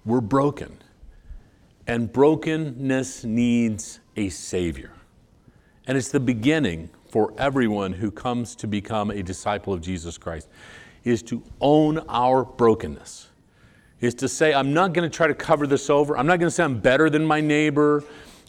We're 0.05 0.21
broken. 0.21 0.79
And 1.87 2.13
brokenness 2.13 3.25
needs 3.25 4.01
a 4.17 4.29
Savior. 4.29 4.93
And 5.87 5.99
it's 5.99 6.11
the 6.11 6.21
beginning 6.21 6.91
for 7.09 7.35
everyone 7.39 7.93
who 7.93 8.11
comes 8.11 8.55
to 8.57 8.67
become 8.67 9.11
a 9.11 9.23
disciple 9.23 9.73
of 9.73 9.81
Jesus 9.81 10.17
Christ 10.17 10.49
is 11.05 11.23
to 11.25 11.43
own 11.61 11.99
our 12.09 12.45
brokenness. 12.45 13.29
Is 14.01 14.15
to 14.15 14.29
say, 14.29 14.53
I'm 14.53 14.75
not 14.75 14.93
going 14.93 15.09
to 15.09 15.15
try 15.15 15.27
to 15.29 15.35
cover 15.35 15.67
this 15.67 15.89
over. 15.89 16.17
I'm 16.17 16.27
not 16.27 16.39
going 16.41 16.49
to 16.49 16.51
say 16.51 16.65
I'm 16.65 16.81
better 16.81 17.09
than 17.09 17.25
my 17.25 17.41
neighbor. 17.41 18.03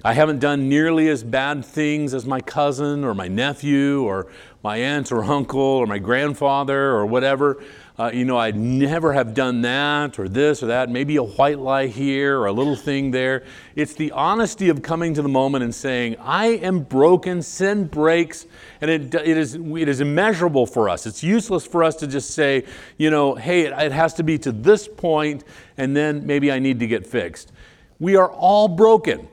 I 0.05 0.13
haven't 0.13 0.39
done 0.39 0.67
nearly 0.67 1.07
as 1.07 1.23
bad 1.23 1.63
things 1.63 2.13
as 2.13 2.25
my 2.25 2.41
cousin 2.41 3.03
or 3.03 3.13
my 3.13 3.27
nephew 3.27 4.03
or 4.03 4.27
my 4.63 4.77
aunt 4.77 5.11
or 5.11 5.23
uncle 5.31 5.61
or 5.61 5.85
my 5.85 5.99
grandfather 5.99 6.91
or 6.91 7.05
whatever. 7.05 7.63
Uh, 7.97 8.09
you 8.11 8.25
know, 8.25 8.37
I'd 8.37 8.55
never 8.55 9.13
have 9.13 9.35
done 9.35 9.61
that 9.61 10.17
or 10.17 10.27
this 10.27 10.63
or 10.63 10.65
that, 10.65 10.89
maybe 10.89 11.15
a 11.17 11.23
white 11.23 11.59
lie 11.59 11.85
here 11.85 12.39
or 12.39 12.47
a 12.47 12.51
little 12.51 12.75
thing 12.75 13.11
there. 13.11 13.43
It's 13.75 13.93
the 13.93 14.11
honesty 14.11 14.69
of 14.69 14.81
coming 14.81 15.13
to 15.13 15.21
the 15.21 15.29
moment 15.29 15.63
and 15.63 15.73
saying, 15.73 16.15
I 16.19 16.47
am 16.47 16.79
broken, 16.79 17.43
sin 17.43 17.85
breaks, 17.85 18.47
and 18.81 18.89
it, 18.89 19.13
it, 19.13 19.37
is, 19.37 19.55
it 19.55 19.87
is 19.87 20.01
immeasurable 20.01 20.65
for 20.65 20.89
us. 20.89 21.05
It's 21.05 21.23
useless 21.23 21.67
for 21.67 21.83
us 21.83 21.95
to 21.97 22.07
just 22.07 22.31
say, 22.31 22.65
you 22.97 23.11
know, 23.11 23.35
hey, 23.35 23.61
it, 23.67 23.73
it 23.73 23.91
has 23.91 24.15
to 24.15 24.23
be 24.23 24.39
to 24.39 24.51
this 24.51 24.87
point, 24.87 25.43
and 25.77 25.95
then 25.95 26.25
maybe 26.25 26.51
I 26.51 26.57
need 26.57 26.79
to 26.79 26.87
get 26.87 27.05
fixed. 27.05 27.51
We 27.99 28.15
are 28.15 28.31
all 28.31 28.67
broken. 28.67 29.27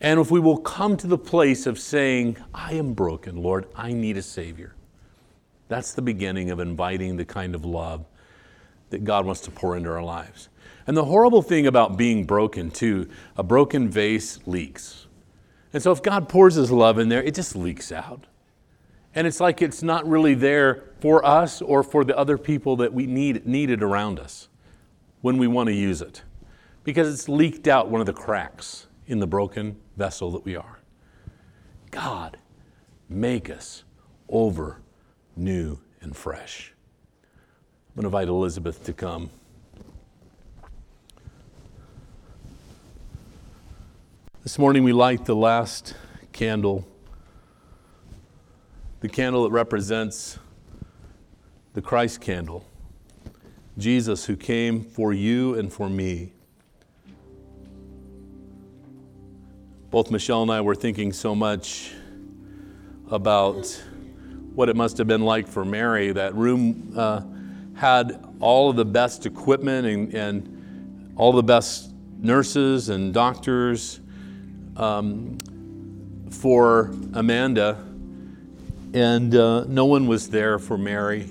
And 0.00 0.18
if 0.18 0.30
we 0.30 0.40
will 0.40 0.56
come 0.56 0.96
to 0.96 1.06
the 1.06 1.18
place 1.18 1.66
of 1.66 1.78
saying, 1.78 2.38
I 2.54 2.72
am 2.74 2.94
broken, 2.94 3.36
Lord, 3.36 3.66
I 3.74 3.92
need 3.92 4.16
a 4.16 4.22
Savior, 4.22 4.74
that's 5.68 5.92
the 5.92 6.02
beginning 6.02 6.50
of 6.50 6.58
inviting 6.58 7.16
the 7.16 7.24
kind 7.24 7.54
of 7.54 7.64
love 7.64 8.06
that 8.88 9.04
God 9.04 9.26
wants 9.26 9.42
to 9.42 9.50
pour 9.50 9.76
into 9.76 9.90
our 9.90 10.02
lives. 10.02 10.48
And 10.86 10.96
the 10.96 11.04
horrible 11.04 11.42
thing 11.42 11.66
about 11.66 11.96
being 11.96 12.24
broken, 12.24 12.70
too, 12.70 13.08
a 13.36 13.42
broken 13.42 13.88
vase 13.88 14.40
leaks. 14.46 15.06
And 15.72 15.82
so 15.82 15.92
if 15.92 16.02
God 16.02 16.28
pours 16.28 16.54
His 16.54 16.72
love 16.72 16.98
in 16.98 17.08
there, 17.08 17.22
it 17.22 17.34
just 17.34 17.54
leaks 17.54 17.92
out. 17.92 18.26
And 19.14 19.26
it's 19.26 19.38
like 19.38 19.60
it's 19.60 19.82
not 19.82 20.08
really 20.08 20.34
there 20.34 20.84
for 21.00 21.24
us 21.24 21.60
or 21.60 21.82
for 21.82 22.04
the 22.04 22.16
other 22.16 22.38
people 22.38 22.76
that 22.76 22.92
we 22.92 23.06
need 23.06 23.46
needed 23.46 23.82
around 23.82 24.18
us 24.18 24.48
when 25.20 25.36
we 25.36 25.46
want 25.46 25.68
to 25.68 25.74
use 25.74 26.00
it. 26.00 26.22
Because 26.82 27.12
it's 27.12 27.28
leaked 27.28 27.68
out 27.68 27.90
one 27.90 28.00
of 28.00 28.06
the 28.06 28.12
cracks 28.12 28.86
in 29.10 29.18
the 29.18 29.26
broken 29.26 29.76
vessel 29.96 30.30
that 30.30 30.44
we 30.44 30.54
are. 30.54 30.78
God, 31.90 32.36
make 33.08 33.50
us 33.50 33.82
over 34.28 34.80
new 35.36 35.80
and 36.00 36.16
fresh. 36.16 36.72
I'm 37.24 37.96
going 37.96 38.02
to 38.02 38.06
invite 38.06 38.28
Elizabeth 38.28 38.84
to 38.84 38.92
come. 38.92 39.30
This 44.44 44.60
morning 44.60 44.84
we 44.84 44.92
light 44.92 45.24
the 45.24 45.34
last 45.34 45.96
candle, 46.30 46.86
the 49.00 49.08
candle 49.08 49.42
that 49.42 49.50
represents 49.50 50.38
the 51.74 51.82
Christ 51.82 52.20
candle, 52.20 52.64
Jesus 53.76 54.26
who 54.26 54.36
came 54.36 54.84
for 54.84 55.12
you 55.12 55.56
and 55.56 55.72
for 55.72 55.90
me. 55.90 56.32
Both 59.90 60.12
Michelle 60.12 60.42
and 60.42 60.52
I 60.52 60.60
were 60.60 60.76
thinking 60.76 61.12
so 61.12 61.34
much 61.34 61.90
about 63.10 63.66
what 64.54 64.68
it 64.68 64.76
must 64.76 64.98
have 64.98 65.08
been 65.08 65.22
like 65.22 65.48
for 65.48 65.64
Mary. 65.64 66.12
That 66.12 66.32
room 66.36 66.92
uh, 66.96 67.22
had 67.74 68.24
all 68.38 68.70
of 68.70 68.76
the 68.76 68.84
best 68.84 69.26
equipment 69.26 69.86
and, 69.88 70.14
and 70.14 71.12
all 71.16 71.32
the 71.32 71.42
best 71.42 71.92
nurses 72.20 72.88
and 72.88 73.12
doctors 73.12 73.98
um, 74.76 75.36
for 76.30 76.94
Amanda, 77.14 77.84
and 78.94 79.34
uh, 79.34 79.64
no 79.64 79.86
one 79.86 80.06
was 80.06 80.30
there 80.30 80.60
for 80.60 80.78
Mary 80.78 81.28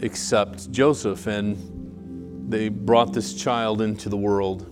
except 0.00 0.70
Joseph, 0.72 1.26
and 1.26 2.50
they 2.50 2.70
brought 2.70 3.12
this 3.12 3.34
child 3.34 3.82
into 3.82 4.08
the 4.08 4.16
world. 4.16 4.71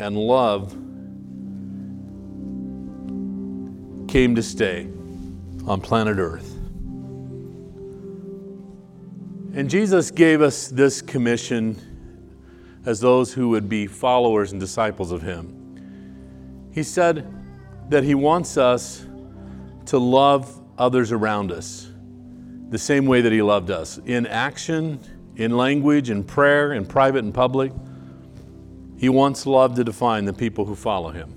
And 0.00 0.16
love 0.16 0.70
came 4.08 4.34
to 4.34 4.42
stay 4.42 4.88
on 5.66 5.80
planet 5.80 6.18
Earth. 6.18 6.54
And 9.54 9.68
Jesus 9.68 10.10
gave 10.10 10.40
us 10.40 10.68
this 10.68 11.02
commission 11.02 11.76
as 12.86 13.00
those 13.00 13.32
who 13.32 13.48
would 13.50 13.68
be 13.68 13.86
followers 13.86 14.52
and 14.52 14.60
disciples 14.60 15.10
of 15.10 15.20
Him. 15.20 16.70
He 16.72 16.82
said 16.82 17.26
that 17.90 18.04
He 18.04 18.14
wants 18.14 18.56
us 18.56 19.04
to 19.86 19.98
love 19.98 20.60
others 20.78 21.12
around 21.12 21.50
us 21.50 21.90
the 22.70 22.78
same 22.78 23.06
way 23.06 23.20
that 23.20 23.32
He 23.32 23.42
loved 23.42 23.70
us 23.70 23.98
in 24.06 24.26
action, 24.26 25.00
in 25.36 25.56
language, 25.56 26.10
in 26.10 26.22
prayer, 26.22 26.72
in 26.72 26.86
private 26.86 27.24
and 27.24 27.34
public. 27.34 27.72
He 28.98 29.08
wants 29.08 29.46
love 29.46 29.76
to 29.76 29.84
define 29.84 30.24
the 30.24 30.32
people 30.32 30.64
who 30.64 30.74
follow 30.74 31.10
him. 31.10 31.34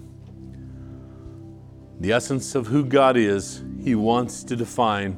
The 1.99 2.11
essence 2.11 2.55
of 2.55 2.65
who 2.65 2.83
God 2.83 3.15
is, 3.15 3.63
he 3.83 3.93
wants 3.93 4.43
to 4.45 4.55
define 4.55 5.15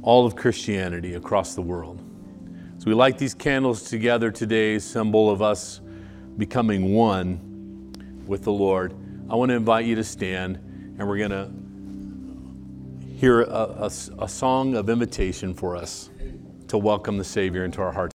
all 0.00 0.24
of 0.24 0.34
Christianity 0.36 1.14
across 1.14 1.54
the 1.54 1.60
world. 1.60 2.02
So 2.78 2.86
we 2.86 2.94
light 2.94 3.18
these 3.18 3.34
candles 3.34 3.82
together 3.82 4.30
today, 4.30 4.78
symbol 4.78 5.30
of 5.30 5.42
us 5.42 5.82
becoming 6.38 6.94
one 6.94 7.92
with 8.26 8.44
the 8.44 8.52
Lord. 8.52 8.94
I 9.28 9.34
want 9.34 9.50
to 9.50 9.54
invite 9.56 9.84
you 9.84 9.96
to 9.96 10.04
stand, 10.04 10.56
and 10.56 11.06
we're 11.06 11.18
going 11.18 11.30
to 11.30 11.50
hear 13.18 13.42
a, 13.42 13.44
a, 13.44 13.90
a 14.20 14.28
song 14.28 14.76
of 14.76 14.88
invitation 14.88 15.52
for 15.52 15.76
us 15.76 16.08
to 16.68 16.78
welcome 16.78 17.18
the 17.18 17.24
Savior 17.24 17.64
into 17.64 17.82
our 17.82 17.92
hearts. 17.92 18.06